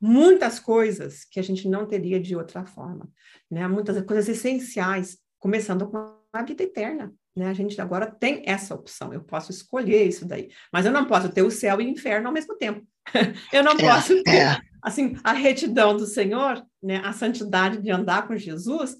muitas 0.00 0.58
coisas 0.58 1.24
que 1.24 1.38
a 1.38 1.42
gente 1.42 1.68
não 1.68 1.86
teria 1.86 2.20
de 2.20 2.34
outra 2.34 2.66
forma, 2.66 3.08
né? 3.48 3.66
Muitas 3.68 4.02
coisas 4.04 4.28
essenciais, 4.28 5.16
começando 5.38 5.88
com 5.88 5.96
a 6.32 6.42
vida 6.42 6.64
eterna, 6.64 7.14
né? 7.36 7.48
A 7.48 7.52
gente 7.52 7.80
agora 7.80 8.06
tem 8.06 8.42
essa 8.46 8.74
opção, 8.74 9.12
eu 9.12 9.22
posso 9.22 9.50
escolher 9.50 10.04
isso 10.04 10.26
daí, 10.26 10.50
mas 10.72 10.86
eu 10.86 10.92
não 10.92 11.04
posso 11.04 11.28
ter 11.28 11.42
o 11.42 11.50
céu 11.50 11.80
e 11.80 11.86
o 11.86 11.88
inferno 11.88 12.28
ao 12.28 12.32
mesmo 12.32 12.56
tempo. 12.56 12.86
eu 13.52 13.62
não 13.62 13.72
é, 13.72 13.78
posso 13.78 14.22
ter, 14.22 14.36
é. 14.36 14.60
assim, 14.82 15.16
a 15.24 15.32
retidão 15.32 15.96
do 15.96 16.06
Senhor, 16.06 16.64
né? 16.82 17.02
A 17.04 17.12
santidade 17.12 17.80
de 17.82 17.90
andar 17.90 18.26
com 18.26 18.36
Jesus, 18.36 18.96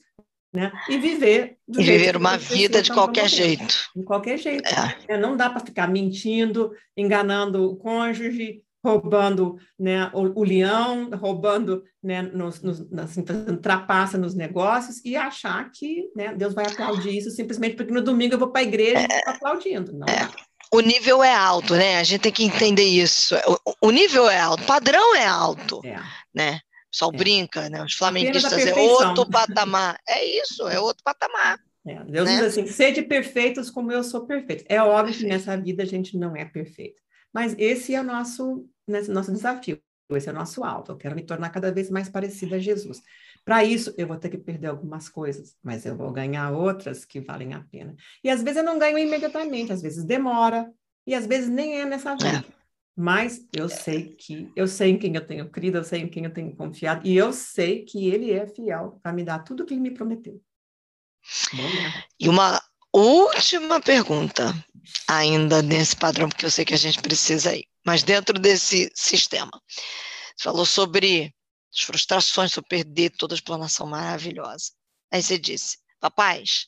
né? 0.52 0.72
E 0.88 0.98
viver 0.98 1.56
e 1.68 1.82
viver 1.82 2.16
uma 2.16 2.36
vida 2.36 2.80
de 2.82 2.92
qualquer 2.92 3.28
jeito. 3.28 3.64
De 3.94 4.04
qualquer 4.04 4.38
jeito. 4.38 4.68
É. 5.08 5.16
Não 5.16 5.36
dá 5.36 5.50
para 5.50 5.64
ficar 5.64 5.88
mentindo, 5.88 6.72
enganando 6.96 7.64
o 7.64 7.76
cônjuge, 7.76 8.62
roubando 8.84 9.56
né, 9.78 10.10
o, 10.12 10.40
o 10.40 10.44
leão, 10.44 11.10
roubando, 11.10 11.82
né, 12.02 12.22
nos, 12.22 12.60
nos, 12.60 12.80
assim, 12.98 13.22
trapaça 13.62 14.18
nos 14.18 14.34
negócios 14.34 15.00
e 15.04 15.16
achar 15.16 15.70
que 15.70 16.10
né, 16.14 16.34
Deus 16.34 16.52
vai 16.52 16.66
aplaudir 16.66 17.16
isso 17.16 17.30
simplesmente 17.30 17.76
porque 17.76 17.92
no 17.92 18.02
domingo 18.02 18.34
eu 18.34 18.38
vou 18.38 18.50
para 18.50 18.60
a 18.60 18.64
igreja 18.64 19.00
e 19.00 19.04
estou 19.04 19.34
aplaudindo. 19.34 19.92
Não 19.92 20.06
é. 20.06 20.28
O 20.70 20.80
nível 20.80 21.22
é 21.22 21.34
alto, 21.34 21.74
né? 21.74 21.98
A 21.98 22.02
gente 22.02 22.22
tem 22.22 22.32
que 22.32 22.44
entender 22.44 22.84
isso. 22.84 23.34
O, 23.64 23.88
o 23.88 23.90
nível 23.90 24.28
é 24.28 24.40
alto, 24.40 24.62
o 24.62 24.66
padrão 24.66 25.14
é 25.14 25.26
alto, 25.26 25.80
é. 25.84 25.98
né? 26.34 26.60
pessoal 26.94 27.10
é. 27.12 27.16
brinca, 27.16 27.68
né? 27.68 27.82
Os 27.82 27.94
flamenguistas 27.94 28.52
é 28.52 28.74
outro 28.74 29.28
patamar. 29.28 29.98
É 30.08 30.24
isso, 30.24 30.68
é 30.68 30.78
outro 30.78 31.02
patamar. 31.02 31.58
É, 31.86 32.02
Deus 32.04 32.28
né? 32.28 32.36
diz 32.36 32.46
assim: 32.46 32.66
sede 32.66 33.02
perfeitos 33.02 33.70
como 33.70 33.92
eu 33.92 34.02
sou 34.02 34.26
perfeito. 34.26 34.64
É 34.68 34.80
óbvio 34.80 35.14
que 35.14 35.26
nessa 35.26 35.56
vida 35.56 35.82
a 35.82 35.86
gente 35.86 36.16
não 36.16 36.36
é 36.36 36.44
perfeito. 36.44 37.02
Mas 37.32 37.54
esse 37.58 37.94
é 37.94 38.00
o 38.00 38.04
nosso, 38.04 38.64
né, 38.86 39.00
nosso 39.08 39.32
desafio, 39.32 39.80
esse 40.10 40.28
é 40.28 40.32
o 40.32 40.34
nosso 40.34 40.62
alto. 40.62 40.92
Eu 40.92 40.96
quero 40.96 41.14
me 41.14 41.22
tornar 41.22 41.50
cada 41.50 41.72
vez 41.72 41.90
mais 41.90 42.08
parecida 42.08 42.56
a 42.56 42.58
Jesus. 42.58 43.02
Para 43.44 43.64
isso, 43.64 43.94
eu 43.96 44.06
vou 44.06 44.16
ter 44.16 44.28
que 44.28 44.38
perder 44.38 44.68
algumas 44.68 45.08
coisas, 45.08 45.56
mas 45.62 45.84
eu 45.84 45.96
vou 45.96 46.10
ganhar 46.12 46.50
outras 46.52 47.04
que 47.04 47.20
valem 47.20 47.54
a 47.54 47.60
pena. 47.60 47.94
E 48.22 48.30
às 48.30 48.42
vezes 48.42 48.58
eu 48.58 48.64
não 48.64 48.78
ganho 48.78 48.98
imediatamente, 48.98 49.72
às 49.72 49.82
vezes 49.82 50.04
demora, 50.04 50.70
e 51.06 51.14
às 51.14 51.26
vezes 51.26 51.48
nem 51.48 51.80
é 51.80 51.84
nessa 51.84 52.14
vida. 52.14 52.44
É. 52.48 52.64
Mas 52.96 53.44
eu 53.52 53.68
sei 53.68 54.14
que 54.14 54.50
eu 54.54 54.68
sei 54.68 54.90
em 54.90 54.98
quem 54.98 55.14
eu 55.16 55.26
tenho 55.26 55.50
crido, 55.50 55.78
eu 55.78 55.84
sei 55.84 56.00
em 56.02 56.08
quem 56.08 56.24
eu 56.24 56.32
tenho 56.32 56.54
confiado, 56.54 57.06
e 57.06 57.16
eu 57.16 57.32
sei 57.32 57.84
que 57.84 58.08
ele 58.08 58.30
é 58.30 58.46
fiel 58.46 59.00
para 59.02 59.12
me 59.12 59.24
dar 59.24 59.40
tudo 59.40 59.62
o 59.62 59.66
que 59.66 59.74
ele 59.74 59.80
me 59.80 59.90
prometeu. 59.90 60.40
E 62.20 62.28
uma 62.28 62.62
última 62.92 63.80
pergunta, 63.80 64.54
ainda 65.08 65.60
nesse 65.60 65.96
padrão, 65.96 66.28
porque 66.28 66.46
eu 66.46 66.50
sei 66.50 66.64
que 66.64 66.74
a 66.74 66.78
gente 66.78 67.02
precisa 67.02 67.54
ir, 67.56 67.66
mas 67.84 68.02
dentro 68.02 68.38
desse 68.38 68.90
sistema. 68.94 69.50
Você 70.36 70.44
falou 70.44 70.66
sobre 70.66 71.34
as 71.74 71.82
frustrações, 71.82 72.52
sobre 72.52 72.68
perder 72.68 73.10
toda 73.10 73.34
a 73.34 73.36
explanação 73.36 73.86
maravilhosa. 73.86 74.72
Aí 75.12 75.22
você 75.22 75.38
disse, 75.38 75.78
papais, 76.00 76.66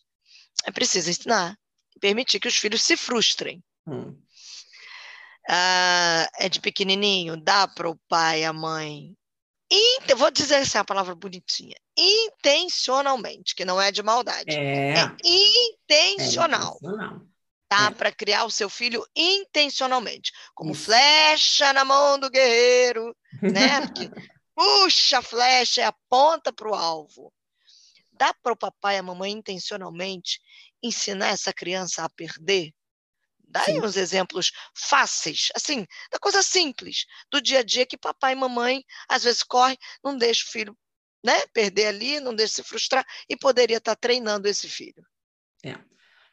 é 0.64 0.70
preciso 0.70 1.10
ensinar 1.10 1.56
e 1.94 1.98
permitir 1.98 2.38
que 2.40 2.48
os 2.48 2.56
filhos 2.56 2.82
se 2.82 2.96
frustrem. 2.96 3.62
Hum 3.86 4.16
uh, 5.48 6.26
é 6.38 6.48
de 6.48 6.60
pequenininho, 6.60 7.36
dá 7.36 7.66
para 7.66 7.88
o 7.88 7.96
pai 8.08 8.42
e 8.42 8.44
a 8.44 8.52
mãe. 8.52 9.16
vou 10.16 10.30
dizer 10.30 10.56
assim 10.56 10.78
a 10.78 10.84
palavra 10.84 11.14
bonitinha. 11.14 11.76
Intencionalmente, 11.96 13.54
que 13.54 13.64
não 13.64 13.80
é 13.80 13.90
de 13.90 14.02
maldade. 14.02 14.50
É, 14.50 14.94
é 14.94 15.12
intencional. 15.24 16.78
É 16.82 16.86
intencional. 16.86 17.20
Tá? 17.68 17.86
É. 17.86 17.90
Para 17.90 18.12
criar 18.12 18.44
o 18.44 18.50
seu 18.50 18.70
filho 18.70 19.04
intencionalmente. 19.14 20.32
Como 20.54 20.72
Isso. 20.72 20.84
flecha 20.84 21.72
na 21.72 21.84
mão 21.84 22.18
do 22.18 22.30
guerreiro, 22.30 23.16
né? 23.42 23.80
puxa 24.54 25.18
a 25.18 25.22
flecha 25.22 25.82
e 25.82 25.84
aponta 25.84 26.52
para 26.52 26.70
o 26.70 26.74
alvo. 26.74 27.32
Dá 28.12 28.32
para 28.42 28.54
o 28.54 28.56
papai 28.56 28.96
e 28.96 28.98
a 28.98 29.02
mamãe 29.02 29.30
intencionalmente 29.30 30.40
ensinar 30.82 31.28
essa 31.28 31.52
criança 31.52 32.02
a 32.02 32.08
perder? 32.08 32.72
Dá 33.48 33.62
aí 33.66 33.80
uns 33.80 33.96
exemplos 33.96 34.50
fáceis, 34.74 35.48
assim, 35.54 35.86
da 36.10 36.18
coisa 36.18 36.42
simples, 36.42 37.06
do 37.30 37.40
dia 37.40 37.60
a 37.60 37.62
dia 37.62 37.86
que 37.86 37.96
papai 37.96 38.32
e 38.32 38.36
mamãe 38.36 38.84
às 39.08 39.22
vezes 39.22 39.42
correm, 39.42 39.78
não 40.02 40.16
deixa 40.16 40.44
o 40.44 40.50
filho 40.50 40.76
né, 41.24 41.46
perder 41.52 41.86
ali, 41.86 42.20
não 42.20 42.34
deixa 42.34 42.54
se 42.54 42.62
frustrar, 42.62 43.04
e 43.28 43.36
poderia 43.36 43.78
estar 43.78 43.96
treinando 43.96 44.48
esse 44.48 44.68
filho. 44.68 45.04
É. 45.64 45.76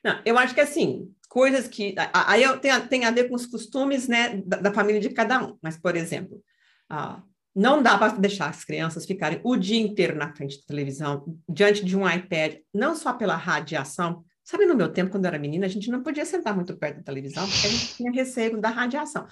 Não, 0.04 0.22
eu 0.26 0.38
acho 0.38 0.54
que 0.54 0.62
assim, 0.62 1.15
coisas 1.34 1.67
que. 1.67 1.96
Aí 2.13 2.43
tem, 2.60 2.88
tem 2.88 3.06
a 3.06 3.12
ver 3.12 3.28
com 3.28 3.34
os 3.34 3.48
costumes 3.48 4.08
né, 4.08 4.39
da, 4.46 4.58
da 4.58 4.72
família 4.72 5.02
de 5.02 5.10
cada 5.10 5.43
um. 5.43 5.58
Mas, 5.63 5.76
por 5.76 5.96
exemplo, 5.96 6.39
ah, 6.88 7.24
não 7.56 7.82
dá 7.82 7.98
para 7.98 8.13
deixar 8.13 8.50
as 8.50 8.63
crianças 8.63 9.04
ficarem 9.04 9.41
o 9.43 9.58
dia 9.58 9.82
inteiro 9.82 10.15
na 10.15 10.32
frente 10.36 10.60
da 10.60 10.67
televisão, 10.67 11.26
diante 11.50 11.84
de 11.84 11.98
um 11.98 12.08
iPad, 12.08 12.58
não 12.72 12.96
só 12.96 13.13
pela 13.13 13.36
radiação, 13.36 14.24
Sabe, 14.46 14.65
no 14.65 14.76
meu 14.76 14.91
tempo, 14.91 15.10
quando 15.10 15.24
eu 15.24 15.30
era 15.30 15.39
menina, 15.39 15.65
a 15.65 15.69
gente 15.69 15.89
não 15.89 16.04
podia 16.04 16.26
sentar 16.26 16.54
muito 16.54 16.76
perto 16.76 16.98
da 16.98 17.04
televisão, 17.04 17.48
porque 17.48 17.65
a 17.65 17.69
gente 17.69 17.96
tinha 17.96 18.12
receio 18.12 18.60
da 18.60 18.67
radiação. 18.67 19.26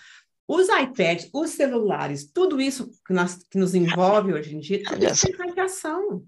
Os 0.48 0.70
iPads, 0.70 1.30
os 1.34 1.50
celulares, 1.50 2.32
tudo 2.32 2.62
isso 2.62 2.90
que, 3.06 3.12
nós, 3.12 3.36
que 3.36 3.60
nos 3.60 3.76
envolve 3.76 4.32
hoje 4.32 4.56
em 4.56 4.62
dia, 4.62 4.82
tudo 4.82 5.06
isso 5.06 5.28
tem 5.28 5.36
radiação. 5.36 6.24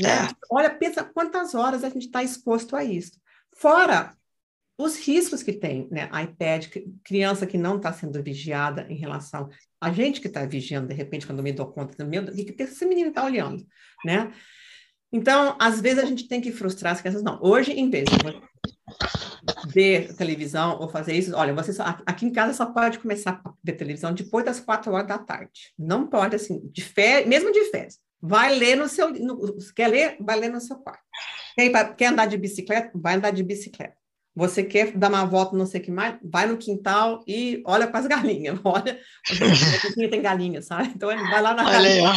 Né? 0.00 0.08
É. 0.08 0.28
Olha, 0.50 0.70
pensa 0.70 1.04
quantas 1.04 1.54
horas 1.54 1.84
a 1.84 1.90
gente 1.90 2.06
está 2.06 2.22
exposto 2.22 2.74
a 2.74 2.82
isso. 2.82 3.20
Fora 3.54 4.16
os 4.78 4.98
riscos 4.98 5.42
que 5.42 5.52
tem, 5.52 5.88
né? 5.90 6.08
iPad, 6.24 6.66
criança 7.04 7.46
que 7.46 7.58
não 7.58 7.76
está 7.76 7.92
sendo 7.92 8.22
vigiada 8.22 8.86
em 8.88 8.96
relação 8.96 9.48
a 9.82 9.90
gente 9.90 10.20
que 10.20 10.28
está 10.28 10.46
vigiando, 10.46 10.86
de 10.86 10.94
repente, 10.94 11.26
quando 11.26 11.42
me 11.42 11.52
dou 11.52 11.66
conta, 11.66 12.04
meu, 12.04 12.22
o 12.22 12.32
que, 12.32 12.52
que 12.52 12.62
esse 12.62 12.86
menino 12.86 13.08
está 13.08 13.24
olhando, 13.24 13.66
né? 14.04 14.32
Então, 15.12 15.56
às 15.58 15.80
vezes 15.80 15.98
a 15.98 16.06
gente 16.06 16.28
tem 16.28 16.40
que 16.40 16.52
frustrar 16.52 16.92
as 16.92 17.00
crianças. 17.00 17.24
Não, 17.24 17.40
hoje, 17.42 17.72
em 17.72 17.90
vez 17.90 18.04
de 18.08 18.16
ver 19.66 20.14
televisão 20.14 20.78
ou 20.78 20.88
fazer 20.88 21.14
isso, 21.14 21.34
olha, 21.34 21.52
você 21.52 21.72
só, 21.72 21.82
aqui 22.06 22.24
em 22.24 22.32
casa 22.32 22.54
só 22.54 22.66
pode 22.66 23.00
começar 23.00 23.42
a 23.44 23.52
ver 23.62 23.72
televisão 23.72 24.14
depois 24.14 24.44
das 24.44 24.60
quatro 24.60 24.92
horas 24.92 25.08
da 25.08 25.18
tarde. 25.18 25.74
Não 25.76 26.06
pode, 26.06 26.36
assim, 26.36 26.60
de 26.72 26.84
férias, 26.84 27.28
mesmo 27.28 27.50
de 27.50 27.64
férias. 27.64 27.98
Vai 28.20 28.54
ler 28.54 28.76
no 28.76 28.88
seu. 28.88 29.12
No, 29.12 29.58
quer 29.74 29.88
ler? 29.88 30.16
Vai 30.20 30.38
ler 30.38 30.48
no 30.48 30.60
seu 30.60 30.76
quarto. 30.76 31.02
Quer, 31.56 31.96
quer 31.96 32.06
andar 32.06 32.26
de 32.26 32.38
bicicleta? 32.38 32.92
Vai 32.94 33.16
andar 33.16 33.32
de 33.32 33.42
bicicleta. 33.42 33.96
Você 34.34 34.64
quer 34.64 34.92
dar 34.92 35.08
uma 35.08 35.26
volta, 35.26 35.56
não 35.56 35.66
sei 35.66 35.80
o 35.80 35.84
que 35.84 35.90
mais? 35.90 36.16
Vai 36.22 36.46
no 36.46 36.56
quintal 36.56 37.22
e 37.26 37.62
olha 37.66 37.86
para 37.86 38.00
as 38.00 38.06
galinhas. 38.06 38.58
Olha, 38.64 38.98
tem 40.10 40.22
galinha, 40.22 40.62
sabe? 40.62 40.88
Então, 40.88 41.08
vai 41.08 41.42
lá 41.42 41.52
na 41.52 41.64
galinha, 41.64 42.12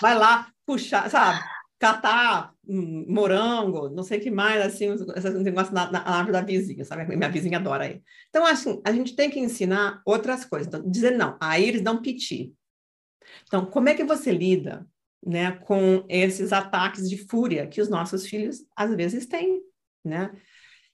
vai 0.00 0.14
lá 0.14 0.48
puxar, 0.64 1.10
sabe? 1.10 1.40
catar 1.80 2.52
hum, 2.68 3.06
morango, 3.08 3.88
não 3.88 4.02
sei 4.02 4.18
o 4.18 4.20
que 4.20 4.30
mais, 4.30 4.60
assim, 4.60 4.92
esses 5.16 5.34
negócios 5.42 5.72
na, 5.72 5.90
na, 5.90 6.02
árvore 6.02 6.32
da 6.32 6.42
vizinha, 6.42 6.84
sabe? 6.84 7.16
Minha 7.16 7.30
vizinha 7.30 7.56
adora 7.56 7.84
aí. 7.84 8.02
Então, 8.28 8.44
assim, 8.44 8.80
a 8.84 8.92
gente 8.92 9.16
tem 9.16 9.30
que 9.30 9.40
ensinar 9.40 10.02
outras 10.04 10.44
coisas. 10.44 10.68
Então, 10.68 10.88
dizer 10.88 11.12
não, 11.12 11.38
aí 11.40 11.66
eles 11.66 11.80
dão 11.80 12.02
piti. 12.02 12.52
Então, 13.46 13.64
como 13.64 13.88
é 13.88 13.94
que 13.94 14.04
você 14.04 14.30
lida 14.30 14.86
né, 15.26 15.52
com 15.52 16.04
esses 16.06 16.52
ataques 16.52 17.08
de 17.08 17.16
fúria 17.26 17.66
que 17.66 17.80
os 17.80 17.88
nossos 17.88 18.26
filhos, 18.26 18.58
às 18.76 18.94
vezes, 18.94 19.26
têm, 19.26 19.62
né? 20.04 20.30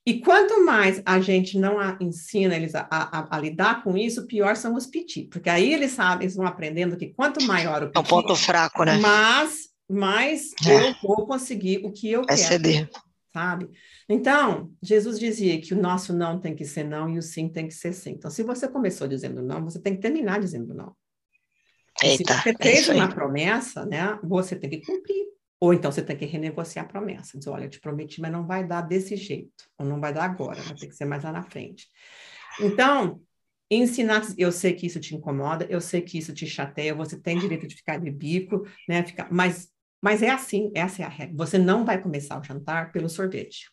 E 0.07 0.21
quanto 0.21 0.65
mais 0.65 1.03
a 1.05 1.19
gente 1.21 1.59
não 1.59 1.81
a, 1.81 1.99
ensina 2.01 2.55
eles 2.55 2.77
a, 2.77 2.87
a, 2.89 3.37
a, 3.37 3.41
lidar 3.41 3.83
com 3.83 3.99
isso, 3.99 4.27
pior 4.27 4.55
são 4.55 4.77
os 4.77 4.87
piti, 4.87 5.25
porque 5.25 5.51
aí 5.51 5.75
eles 5.75 5.91
sabem, 5.91 6.25
eles 6.25 6.37
vão 6.37 6.47
aprendendo 6.47 6.97
que 6.97 7.09
quanto 7.09 7.45
maior 7.45 7.83
o 7.83 7.87
piti, 7.87 7.99
é 7.99 8.01
um 8.01 8.05
ponto 8.05 8.37
fraco, 8.37 8.85
né? 8.85 8.99
Mas 8.99 9.67
mas 9.89 10.53
é. 10.67 10.91
eu 10.91 10.95
vou 11.03 11.27
conseguir 11.27 11.85
o 11.85 11.93
que 11.93 12.11
eu 12.11 12.25
Vai 12.25 12.37
quero. 12.37 12.49
Ceder. 12.49 12.91
Sabe? 13.33 13.69
Então, 14.09 14.73
Jesus 14.83 15.19
dizia 15.19 15.61
que 15.61 15.75
o 15.75 15.81
nosso 15.81 16.13
não 16.13 16.41
tem 16.41 16.57
que 16.57 16.65
ser 16.65 16.85
não 16.85 17.09
e 17.11 17.19
o 17.19 17.23
sim 17.23 17.49
tem 17.49 17.69
que 17.69 17.75
ser 17.75 17.93
sim. 17.93 18.13
Então, 18.13 18.31
se 18.31 18.43
você 18.43 18.67
começou 18.67 19.07
dizendo 19.07 19.43
não, 19.43 19.63
você 19.63 19.79
tem 19.79 19.95
que 19.95 20.01
terminar 20.01 20.41
dizendo 20.41 20.73
não. 20.73 20.97
Eita, 22.03 22.35
se 22.35 22.43
você 22.43 22.51
é 22.51 22.55
fez 22.55 22.89
uma 22.89 23.09
promessa, 23.09 23.85
né, 23.85 24.19
você 24.23 24.57
tem 24.57 24.71
que 24.71 24.81
cumprir. 24.81 25.27
Ou 25.59 25.73
então 25.73 25.91
você 25.91 26.03
tem 26.03 26.17
que 26.17 26.27
renegociar 26.27 26.85
a 26.85 26.89
promessa. 26.89 27.39
Dizer, 27.39 27.51
olha, 27.51 27.65
eu 27.65 27.71
te 27.71 27.81
prometi, 27.81 28.21
mas 28.21 28.31
não 28.31 28.47
vai 28.47 28.67
dar 28.67 28.83
desse 28.83 29.17
jeito. 29.17 29.65
Ou 29.79 29.87
não 29.87 30.01
vai 30.01 30.13
dar 30.13 30.25
agora, 30.25 30.61
vai 30.63 30.75
ter 30.75 30.87
que 30.87 30.95
ser 30.95 31.07
mais 31.07 31.25
lá 31.25 31.33
na 31.33 31.43
frente. 31.43 31.89
Então, 32.61 33.23
ensinar, 33.71 34.23
eu 34.37 34.53
sei 34.53 34.75
que 34.75 34.87
isso 34.87 35.01
te 35.01 35.15
incomoda, 35.15 35.67
eu 35.71 35.81
sei 35.81 36.03
que 36.03 36.19
isso 36.19 36.35
te 36.35 36.47
chateia, 36.47 36.95
você 36.95 37.19
tem 37.19 37.39
direito 37.39 37.67
de 37.67 37.75
ficar 37.75 37.99
de 37.99 38.11
bico, 38.11 38.67
né? 38.89 39.03
Ficar, 39.03 39.33
mas, 39.33 39.71
mas 40.03 40.23
é 40.23 40.31
assim, 40.31 40.71
essa 40.75 41.03
é 41.03 41.05
a 41.05 41.09
regra. 41.09 41.37
Você 41.37 41.59
não 41.59 41.85
vai 41.85 42.01
começar 42.01 42.39
o 42.39 42.45
jantar 42.45 42.93
pelo 42.93 43.09
sorvete. 43.09 43.71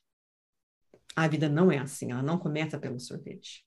A 1.15 1.27
vida 1.27 1.47
não 1.49 1.71
é 1.71 1.77
assim, 1.77 2.11
ela 2.11 2.23
não 2.23 2.39
começa 2.39 2.79
pelo 2.79 2.99
sorvete. 2.99 3.63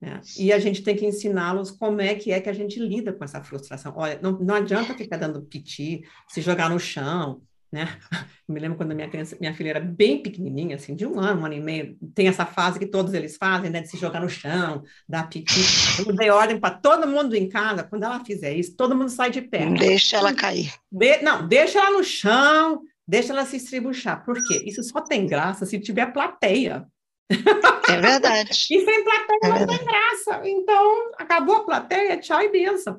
Né? 0.00 0.20
E 0.38 0.52
a 0.52 0.58
gente 0.58 0.82
tem 0.82 0.94
que 0.94 1.06
ensiná-los 1.06 1.70
como 1.70 2.00
é 2.00 2.14
que 2.14 2.30
é 2.30 2.40
que 2.40 2.50
a 2.50 2.52
gente 2.52 2.78
lida 2.78 3.12
com 3.12 3.24
essa 3.24 3.42
frustração. 3.42 3.94
Olha, 3.96 4.18
não, 4.22 4.32
não 4.32 4.54
adianta 4.54 4.94
ficar 4.94 5.16
dando 5.16 5.42
piti, 5.42 6.02
se 6.28 6.42
jogar 6.42 6.68
no 6.68 6.78
chão, 6.78 7.40
né? 7.72 7.88
Eu 8.48 8.54
me 8.54 8.60
lembro 8.60 8.76
quando 8.76 8.94
minha 8.94 9.08
criança, 9.08 9.36
minha 9.40 9.52
filha 9.52 9.70
era 9.70 9.80
bem 9.80 10.22
pequenininha, 10.22 10.76
assim, 10.76 10.94
de 10.94 11.04
um 11.04 11.18
ano, 11.18 11.40
um 11.40 11.46
ano 11.46 11.54
e 11.54 11.60
meio, 11.60 11.96
tem 12.14 12.28
essa 12.28 12.46
fase 12.46 12.78
que 12.78 12.86
todos 12.86 13.12
eles 13.12 13.36
fazem, 13.36 13.70
né, 13.70 13.80
de 13.80 13.88
se 13.88 13.96
jogar 13.96 14.20
no 14.20 14.28
chão, 14.28 14.84
dar 15.08 15.28
piti. 15.28 15.60
Eu 16.06 16.14
dei 16.14 16.30
ordem 16.30 16.60
para 16.60 16.76
todo 16.76 17.08
mundo 17.08 17.34
em 17.34 17.48
casa, 17.48 17.82
quando 17.82 18.04
ela 18.04 18.24
fizer 18.24 18.54
isso, 18.54 18.76
todo 18.76 18.94
mundo 18.94 19.10
sai 19.10 19.30
de 19.30 19.42
pé. 19.42 19.66
Deixa 19.70 20.16
ela 20.16 20.32
cair. 20.32 20.72
De, 20.92 21.22
não, 21.22 21.48
deixa 21.48 21.80
ela 21.80 21.90
no 21.90 22.04
chão, 22.04 22.82
deixa 23.06 23.32
ela 23.32 23.44
se 23.44 23.56
estribuchar. 23.56 24.24
Por 24.24 24.36
quê? 24.46 24.62
Isso 24.64 24.82
só 24.84 25.00
tem 25.00 25.26
graça 25.26 25.66
se 25.66 25.80
tiver 25.80 26.12
plateia. 26.12 26.86
É 27.28 28.00
verdade. 28.00 28.50
e 28.70 28.84
sem 28.84 29.04
plateia 29.04 29.38
é 29.42 29.48
não 29.48 29.66
tem 29.66 29.84
graça. 29.84 30.40
Então, 30.44 31.12
acabou 31.18 31.56
a 31.56 31.64
plateia, 31.64 32.18
tchau 32.18 32.40
e 32.42 32.48
benção. 32.48 32.98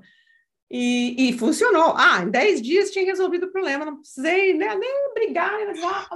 E, 0.69 1.29
e, 1.29 1.37
funcionou. 1.37 1.95
Ah, 1.95 2.21
em 2.23 2.29
10 2.29 2.61
dias 2.61 2.91
tinha 2.91 3.05
resolvido 3.05 3.45
o 3.45 3.51
problema, 3.51 3.85
não 3.85 3.97
precisei 3.97 4.53
né, 4.53 4.75
nem 4.75 5.13
brigar, 5.13 5.53
já, 5.75 6.09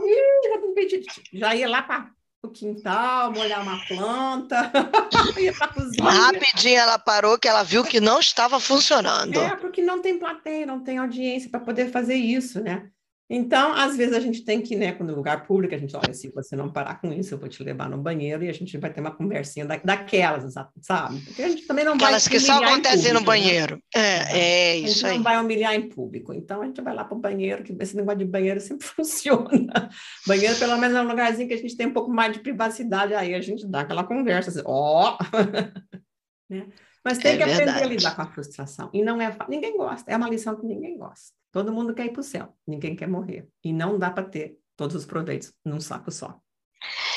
já 1.34 1.56
ia 1.56 1.70
lá 1.70 1.82
para 1.82 2.12
o 2.44 2.50
quintal, 2.50 3.32
molhar 3.32 3.62
uma 3.62 3.80
planta, 3.86 4.70
ia 5.40 5.54
para 5.54 5.70
cozinha. 5.70 6.10
Rapidinho 6.10 6.80
ela 6.80 7.00
parou 7.00 7.40
que 7.40 7.48
ela 7.48 7.64
viu 7.64 7.84
que 7.84 8.02
não 8.02 8.20
estava 8.20 8.60
funcionando. 8.60 9.40
É, 9.40 9.56
porque 9.56 9.82
não 9.82 10.02
tem 10.02 10.20
plateia, 10.20 10.66
não 10.66 10.84
tem 10.84 10.98
audiência 10.98 11.50
para 11.50 11.62
poder 11.62 11.90
fazer 11.90 12.16
isso, 12.16 12.60
né? 12.62 12.90
Então, 13.34 13.72
às 13.72 13.96
vezes 13.96 14.14
a 14.14 14.20
gente 14.20 14.44
tem 14.44 14.60
que, 14.60 14.76
né, 14.76 14.92
quando 14.92 15.12
no 15.12 15.16
lugar 15.16 15.48
público, 15.48 15.74
a 15.74 15.78
gente, 15.78 15.96
olha, 15.96 16.14
se 16.14 16.30
você 16.32 16.54
não 16.54 16.70
parar 16.70 17.00
com 17.00 17.14
isso, 17.14 17.34
eu 17.34 17.38
vou 17.38 17.48
te 17.48 17.64
levar 17.64 17.90
no 17.90 17.98
banheiro 17.98 18.44
e 18.44 18.50
a 18.50 18.54
gente 18.54 18.78
vai 18.78 18.92
ter 18.92 19.00
uma 19.00 19.16
conversinha 19.16 19.66
da, 19.66 19.78
daquelas, 19.78 20.54
sabe? 20.82 21.22
Porque 21.22 21.42
a 21.42 21.48
gente 21.48 21.66
também 21.66 21.86
não 21.86 21.94
Aquelas 21.94 22.28
vai 22.28 22.32
que 22.34 22.40
só 22.42 22.62
acontecem 22.62 23.14
no 23.14 23.22
né? 23.22 23.26
banheiro. 23.26 23.76
Né? 23.96 24.02
É, 24.02 24.40
é 24.40 24.76
isso 24.80 25.06
aí. 25.06 25.12
A 25.12 25.14
gente 25.14 25.18
não 25.20 25.24
vai 25.24 25.42
humilhar 25.42 25.74
em 25.74 25.88
público. 25.88 26.34
Então, 26.34 26.62
a 26.62 26.66
gente 26.66 26.82
vai 26.82 26.94
lá 26.94 27.06
para 27.06 27.18
o 27.18 27.22
banheiro, 27.22 27.64
que 27.64 27.74
esse 27.80 27.96
negócio 27.96 28.20
de 28.20 28.26
banheiro 28.26 28.60
sempre 28.62 28.86
funciona. 28.86 29.90
banheiro, 30.28 30.60
pelo 30.60 30.78
menos, 30.78 30.98
é 30.98 31.02
um 31.02 31.08
lugarzinho 31.08 31.48
que 31.48 31.54
a 31.54 31.58
gente 31.58 31.78
tem 31.78 31.88
um 31.88 31.94
pouco 31.94 32.12
mais 32.12 32.34
de 32.34 32.40
privacidade, 32.40 33.14
aí 33.14 33.34
a 33.34 33.40
gente 33.40 33.66
dá 33.66 33.80
aquela 33.80 34.04
conversa, 34.04 34.50
assim, 34.50 34.62
ó... 34.66 35.18
né? 36.52 36.68
Mas 37.02 37.18
tem 37.18 37.32
é 37.32 37.38
que 37.38 37.46
verdade. 37.46 37.70
aprender 37.70 37.86
a 37.86 37.96
lidar 37.96 38.16
com 38.18 38.22
a 38.24 38.28
frustração. 38.28 38.90
E 38.94 39.02
não 39.02 39.22
é... 39.22 39.34
Ninguém 39.48 39.78
gosta. 39.78 40.12
É 40.12 40.18
uma 40.18 40.30
lição 40.30 40.58
que 40.58 40.66
ninguém 40.66 40.98
gosta. 40.98 41.41
Todo 41.52 41.74
mundo 41.74 41.94
quer 41.94 42.06
ir 42.06 42.12
para 42.12 42.22
o 42.22 42.24
céu, 42.24 42.56
ninguém 42.66 42.96
quer 42.96 43.08
morrer. 43.08 43.48
E 43.64 43.74
não 43.74 44.00
dá 44.00 44.10
para 44.10 44.24
ter 44.24 44.58
todos 44.76 44.96
os 44.96 45.06
proveitos 45.06 45.54
num 45.66 45.82
saco 45.82 46.12
só. 46.12 46.40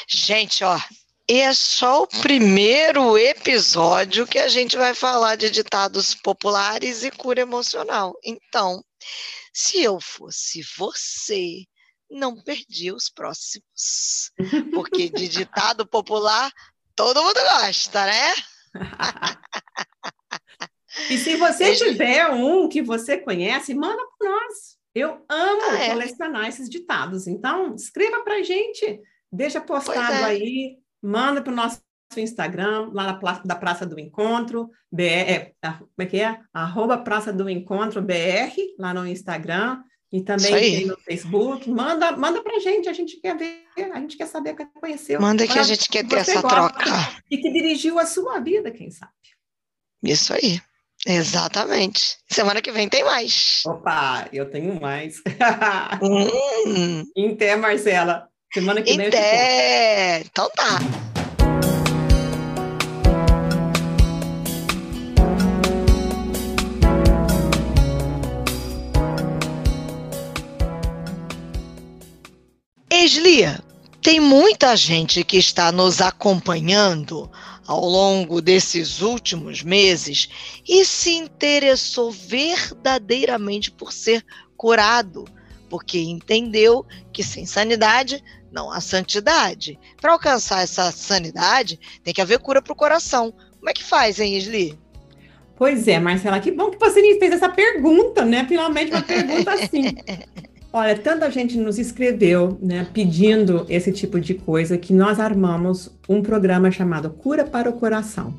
Gente, 0.08 0.64
ó, 0.64 0.78
é 1.28 1.54
só 1.54 2.02
o 2.02 2.06
primeiro 2.06 3.16
episódio 3.16 4.26
que 4.26 4.38
a 4.38 4.48
gente 4.48 4.76
vai 4.76 4.94
falar 4.94 5.36
de 5.36 5.50
ditados 5.50 6.14
populares 6.14 7.02
e 7.02 7.10
cura 7.10 7.40
emocional. 7.40 8.14
Então, 8.22 8.84
se 9.52 9.82
eu 9.82 10.00
fosse 10.00 10.62
você, 10.76 11.64
não 12.10 12.42
perdi 12.42 12.92
os 12.92 13.08
próximos. 13.08 14.32
Porque 14.74 15.08
de 15.08 15.28
ditado 15.28 15.86
popular, 15.86 16.52
todo 16.94 17.22
mundo 17.22 17.40
gosta, 17.40 18.04
né? 18.04 18.34
E 21.10 21.18
se 21.18 21.36
você 21.36 21.74
tiver 21.74 22.28
um 22.28 22.68
que 22.68 22.82
você 22.82 23.18
conhece, 23.18 23.74
manda 23.74 24.02
para 24.18 24.30
nós. 24.30 24.74
Eu 24.94 25.24
amo 25.28 25.62
ah, 25.70 25.82
é. 25.82 25.88
colecionar 25.90 26.48
esses 26.48 26.68
ditados. 26.68 27.26
Então, 27.26 27.74
escreva 27.74 28.22
para 28.22 28.36
a 28.36 28.42
gente, 28.42 29.00
deixa 29.30 29.60
postado 29.60 30.12
é. 30.12 30.24
aí, 30.24 30.76
manda 31.02 31.42
para 31.42 31.52
o 31.52 31.56
nosso 31.56 31.82
Instagram, 32.16 32.90
lá 32.92 33.06
na 33.06 33.14
praça, 33.14 33.42
da 33.44 33.56
Praça 33.56 33.84
do 33.84 33.98
Encontro, 33.98 34.70
BR, 34.92 35.02
é, 35.02 35.52
como 35.60 35.88
é 35.98 36.06
que 36.06 36.20
é? 36.20 36.38
Arroba 36.52 36.98
Praça 36.98 37.32
do 37.32 37.50
Encontro 37.50 38.00
BR, 38.00 38.54
lá 38.78 38.94
no 38.94 39.04
Instagram, 39.04 39.82
e 40.12 40.22
também 40.22 40.86
no 40.86 40.96
Facebook. 40.98 41.68
Manda, 41.68 42.12
manda 42.16 42.40
para 42.40 42.56
a 42.56 42.60
gente, 42.60 42.88
a 42.88 42.92
gente 42.92 43.20
quer 43.20 43.36
ver, 43.36 43.66
a 43.92 43.98
gente 43.98 44.16
quer 44.16 44.26
saber, 44.26 44.54
quer 44.54 44.68
conhecer. 44.72 45.18
Manda 45.18 45.44
que 45.44 45.58
a 45.58 45.64
gente 45.64 45.88
quer 45.88 46.06
ter 46.06 46.18
essa 46.18 46.40
troca. 46.40 46.84
E 47.28 47.36
que 47.36 47.52
dirigiu 47.52 47.98
a 47.98 48.06
sua 48.06 48.38
vida, 48.38 48.70
quem 48.70 48.92
sabe. 48.92 49.12
Isso 50.00 50.32
aí. 50.32 50.60
Exatamente. 51.06 52.16
Semana 52.30 52.62
que 52.62 52.72
vem 52.72 52.88
tem 52.88 53.04
mais. 53.04 53.62
Opa, 53.66 54.26
eu 54.32 54.50
tenho 54.50 54.80
mais. 54.80 55.16
hum. 56.02 57.04
Até, 57.32 57.56
Marcela. 57.56 58.28
Semana 58.52 58.82
que 58.82 58.96
vem. 58.96 59.08
Até. 59.08 60.20
Então 60.20 60.48
tá. 60.50 60.78
Eslia, 72.90 73.60
tem 74.00 74.18
muita 74.18 74.74
gente 74.76 75.24
que 75.24 75.36
está 75.36 75.70
nos 75.70 76.00
acompanhando 76.00 77.30
ao 77.66 77.84
longo 77.84 78.40
desses 78.40 79.00
últimos 79.00 79.62
meses 79.62 80.28
e 80.68 80.84
se 80.84 81.12
interessou 81.12 82.10
verdadeiramente 82.10 83.70
por 83.70 83.92
ser 83.92 84.24
curado, 84.56 85.24
porque 85.68 85.98
entendeu 85.98 86.86
que 87.12 87.22
sem 87.22 87.46
sanidade 87.46 88.22
não 88.52 88.70
há 88.70 88.80
santidade. 88.80 89.78
Para 90.00 90.12
alcançar 90.12 90.62
essa 90.62 90.92
sanidade, 90.92 91.78
tem 92.02 92.14
que 92.14 92.20
haver 92.20 92.38
cura 92.38 92.62
para 92.62 92.72
o 92.72 92.76
coração. 92.76 93.32
Como 93.58 93.70
é 93.70 93.72
que 93.72 93.82
faz, 93.82 94.20
hein, 94.20 94.36
Isli? 94.36 94.78
Pois 95.56 95.86
é, 95.88 95.98
Marcela, 95.98 96.40
que 96.40 96.50
bom 96.50 96.70
que 96.70 96.78
você 96.78 97.00
me 97.00 97.18
fez 97.18 97.32
essa 97.32 97.48
pergunta, 97.48 98.24
né? 98.24 98.44
Finalmente 98.46 98.92
uma 98.92 99.02
pergunta 99.02 99.52
assim. 99.52 99.96
Olha, 100.76 100.98
tanta 100.98 101.30
gente 101.30 101.56
nos 101.56 101.78
escreveu, 101.78 102.58
né, 102.60 102.84
pedindo 102.92 103.64
esse 103.68 103.92
tipo 103.92 104.18
de 104.18 104.34
coisa 104.34 104.76
que 104.76 104.92
nós 104.92 105.20
armamos 105.20 105.88
um 106.08 106.20
programa 106.20 106.68
chamado 106.68 107.10
Cura 107.10 107.44
para 107.44 107.70
o 107.70 107.74
Coração. 107.74 108.34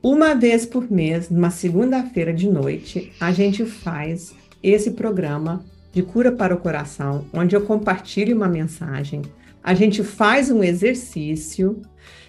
Uma 0.00 0.32
vez 0.32 0.64
por 0.64 0.88
mês, 0.88 1.28
numa 1.28 1.50
segunda-feira 1.50 2.32
de 2.32 2.48
noite, 2.48 3.12
a 3.18 3.32
gente 3.32 3.64
faz 3.64 4.32
esse 4.62 4.92
programa 4.92 5.64
de 5.92 6.04
cura 6.04 6.30
para 6.30 6.54
o 6.54 6.58
coração, 6.58 7.24
onde 7.32 7.56
eu 7.56 7.62
compartilho 7.62 8.36
uma 8.36 8.46
mensagem, 8.46 9.22
a 9.60 9.74
gente 9.74 10.04
faz 10.04 10.52
um 10.52 10.62
exercício 10.62 11.82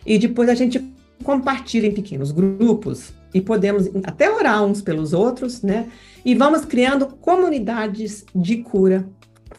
e 0.03 0.17
depois 0.17 0.49
a 0.49 0.55
gente 0.55 0.83
compartilha 1.23 1.85
em 1.85 1.93
pequenos 1.93 2.31
grupos 2.31 3.13
e 3.31 3.39
podemos 3.39 3.87
até 4.03 4.31
orar 4.31 4.65
uns 4.65 4.81
pelos 4.81 5.13
outros, 5.13 5.61
né? 5.61 5.87
E 6.25 6.33
vamos 6.33 6.65
criando 6.65 7.05
comunidades 7.05 8.25
de 8.33 8.57
cura 8.57 9.07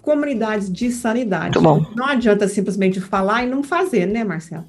comunidades 0.03 0.72
de 0.72 0.90
sanidade. 0.90 1.55
Não 1.96 2.07
adianta 2.07 2.48
simplesmente 2.48 3.01
falar 3.01 3.44
e 3.44 3.48
não 3.48 3.62
fazer, 3.62 4.07
né, 4.07 4.24
Marcelo? 4.24 4.64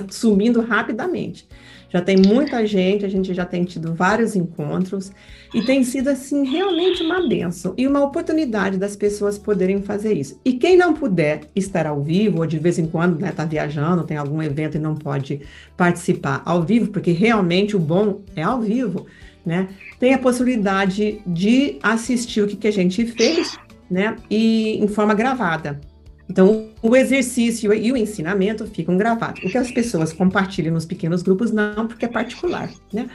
sumindo 0.08 0.62
rapidamente. 0.62 1.46
Já 1.92 2.00
tem 2.00 2.16
muita 2.16 2.66
gente, 2.66 3.04
a 3.04 3.08
gente 3.08 3.34
já 3.34 3.44
tem 3.44 3.64
tido 3.64 3.94
vários 3.94 4.34
encontros 4.34 5.12
e 5.54 5.60
tem 5.62 5.84
sido 5.84 6.08
assim 6.08 6.48
realmente 6.48 7.02
uma 7.02 7.28
benção 7.28 7.74
e 7.76 7.86
uma 7.86 8.02
oportunidade 8.02 8.78
das 8.78 8.96
pessoas 8.96 9.38
poderem 9.38 9.82
fazer 9.82 10.14
isso. 10.14 10.40
E 10.42 10.54
quem 10.54 10.76
não 10.76 10.94
puder 10.94 11.42
estar 11.54 11.86
ao 11.86 12.02
vivo 12.02 12.38
ou 12.38 12.46
de 12.46 12.58
vez 12.58 12.78
em 12.78 12.86
quando 12.86 13.14
está 13.14 13.26
né, 13.26 13.32
tá 13.32 13.44
viajando, 13.44 14.04
tem 14.04 14.16
algum 14.16 14.42
evento 14.42 14.76
e 14.76 14.80
não 14.80 14.94
pode 14.94 15.42
participar 15.76 16.40
ao 16.46 16.62
vivo, 16.62 16.90
porque 16.90 17.12
realmente 17.12 17.76
o 17.76 17.78
bom 17.78 18.22
é 18.34 18.42
ao 18.42 18.62
vivo, 18.62 19.06
né? 19.44 19.68
Tem 20.00 20.14
a 20.14 20.18
possibilidade 20.18 21.20
de 21.26 21.78
assistir 21.82 22.40
o 22.40 22.46
que, 22.46 22.56
que 22.56 22.68
a 22.68 22.72
gente 22.72 23.04
fez, 23.04 23.58
né? 23.90 24.16
E 24.30 24.82
em 24.82 24.88
forma 24.88 25.12
gravada. 25.12 25.78
Então, 26.32 26.70
o 26.80 26.96
exercício 26.96 27.74
e 27.74 27.92
o 27.92 27.96
ensinamento 27.96 28.66
ficam 28.66 28.96
gravados. 28.96 29.44
O 29.44 29.50
que 29.50 29.58
as 29.58 29.70
pessoas 29.70 30.14
compartilham 30.14 30.72
nos 30.72 30.86
pequenos 30.86 31.20
grupos, 31.20 31.50
não, 31.50 31.86
porque 31.86 32.06
é 32.06 32.08
particular, 32.08 32.70
né? 32.90 33.06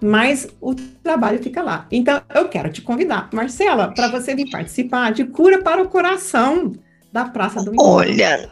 Mas 0.00 0.48
o 0.58 0.74
trabalho 0.74 1.42
fica 1.42 1.60
lá. 1.60 1.86
Então, 1.90 2.22
eu 2.34 2.48
quero 2.48 2.72
te 2.72 2.80
convidar, 2.80 3.28
Marcela, 3.30 3.88
para 3.88 4.08
você 4.08 4.34
vir 4.34 4.48
participar 4.48 5.12
de 5.12 5.26
Cura 5.26 5.60
para 5.60 5.82
o 5.82 5.88
Coração 5.90 6.72
da 7.12 7.26
Praça 7.26 7.62
do 7.62 7.74
Olha, 7.78 8.50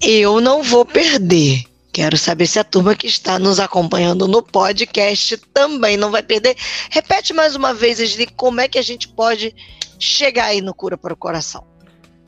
eu 0.00 0.40
não 0.40 0.62
vou 0.62 0.84
perder, 0.84 1.64
Quero 1.92 2.16
saber 2.16 2.48
se 2.48 2.58
a 2.58 2.64
turma 2.64 2.96
que 2.96 3.06
está 3.06 3.38
nos 3.38 3.60
acompanhando 3.60 4.26
no 4.26 4.42
podcast 4.42 5.36
também 5.52 5.96
não 5.96 6.10
vai 6.10 6.24
perder. 6.24 6.56
Repete 6.90 7.32
mais 7.32 7.54
uma 7.54 7.72
vez, 7.72 8.00
Esli, 8.00 8.26
como 8.26 8.60
é 8.60 8.66
que 8.66 8.78
a 8.78 8.82
gente 8.82 9.08
pode 9.08 9.54
chegar 9.96 10.46
aí 10.46 10.60
no 10.60 10.74
Cura 10.74 10.98
para 10.98 11.14
o 11.14 11.16
Coração? 11.16 11.73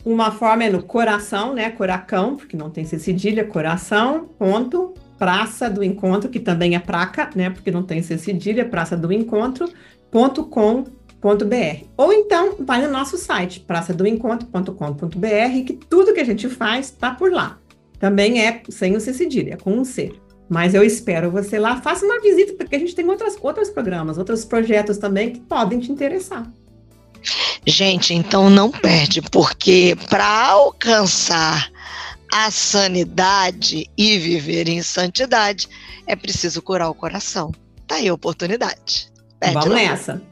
Uma 0.07 0.31
forma 0.31 0.63
é 0.63 0.71
no 0.71 0.85
coração, 0.85 1.53
né? 1.53 1.69
Coracão, 1.69 2.37
porque 2.37 2.57
não 2.57 2.71
tem 2.71 2.85
cedilha, 2.85 3.45
coração, 3.45 4.29
ponto, 4.39 4.95
Praça 5.19 5.69
do 5.69 5.83
Encontro, 5.83 6.31
que 6.31 6.39
também 6.39 6.77
é 6.77 6.79
praca, 6.79 7.29
né? 7.35 7.51
Porque 7.51 7.73
não 7.73 7.83
tem 7.83 8.01
cedilha, 8.01 8.65
Praça 8.65 8.97
do 8.97 9.13
Encontro, 9.13 9.69
ponto 10.09 10.45
com 10.45 10.85
br 11.21 11.87
Ou 11.97 12.13
então 12.13 12.55
vai 12.61 12.87
no 12.87 12.93
nosso 12.93 13.19
site, 13.19 13.59
praçadoencontro.com.br, 13.59 15.65
que 15.67 15.73
tudo 15.73 16.15
que 16.15 16.21
a 16.21 16.25
gente 16.25 16.49
faz 16.49 16.87
está 16.87 17.11
por 17.11 17.33
lá. 17.33 17.59
Também 17.99 18.47
é 18.47 18.63
sem 18.69 18.95
o 18.95 19.01
C 19.01 19.13
cedilha, 19.13 19.55
é 19.55 19.57
com 19.57 19.73
um 19.73 19.85
C. 19.85 20.13
Mas 20.49 20.73
eu 20.73 20.85
espero 20.85 21.33
você 21.33 21.59
lá. 21.59 21.83
Faça 21.83 22.07
uma 22.07 22.21
visita, 22.21 22.53
porque 22.53 22.77
a 22.77 22.79
gente 22.79 22.95
tem 22.95 23.09
outras, 23.09 23.37
outros 23.43 23.71
programas, 23.71 24.19
outros 24.19 24.45
projetos 24.45 24.99
também 24.99 25.33
que 25.33 25.41
podem 25.41 25.81
te 25.81 25.91
interessar. 25.91 26.49
Gente, 27.67 28.15
então 28.15 28.49
não 28.49 28.71
perde, 28.71 29.21
porque 29.23 29.97
para 30.09 30.27
alcançar 30.27 31.71
a 32.33 32.51
sanidade 32.51 33.89
e 33.97 34.19
viver 34.19 34.69
em 34.69 34.83
santidade, 34.83 35.69
é 36.07 36.15
preciso 36.15 36.61
curar 36.63 36.89
o 36.89 36.95
coração. 36.95 37.53
Tá 37.87 37.97
aí 37.97 38.09
a 38.09 38.15
oportunidade. 38.15 39.11
Perde 39.39 39.55
Vamos 39.55 39.75
nessa. 39.75 40.23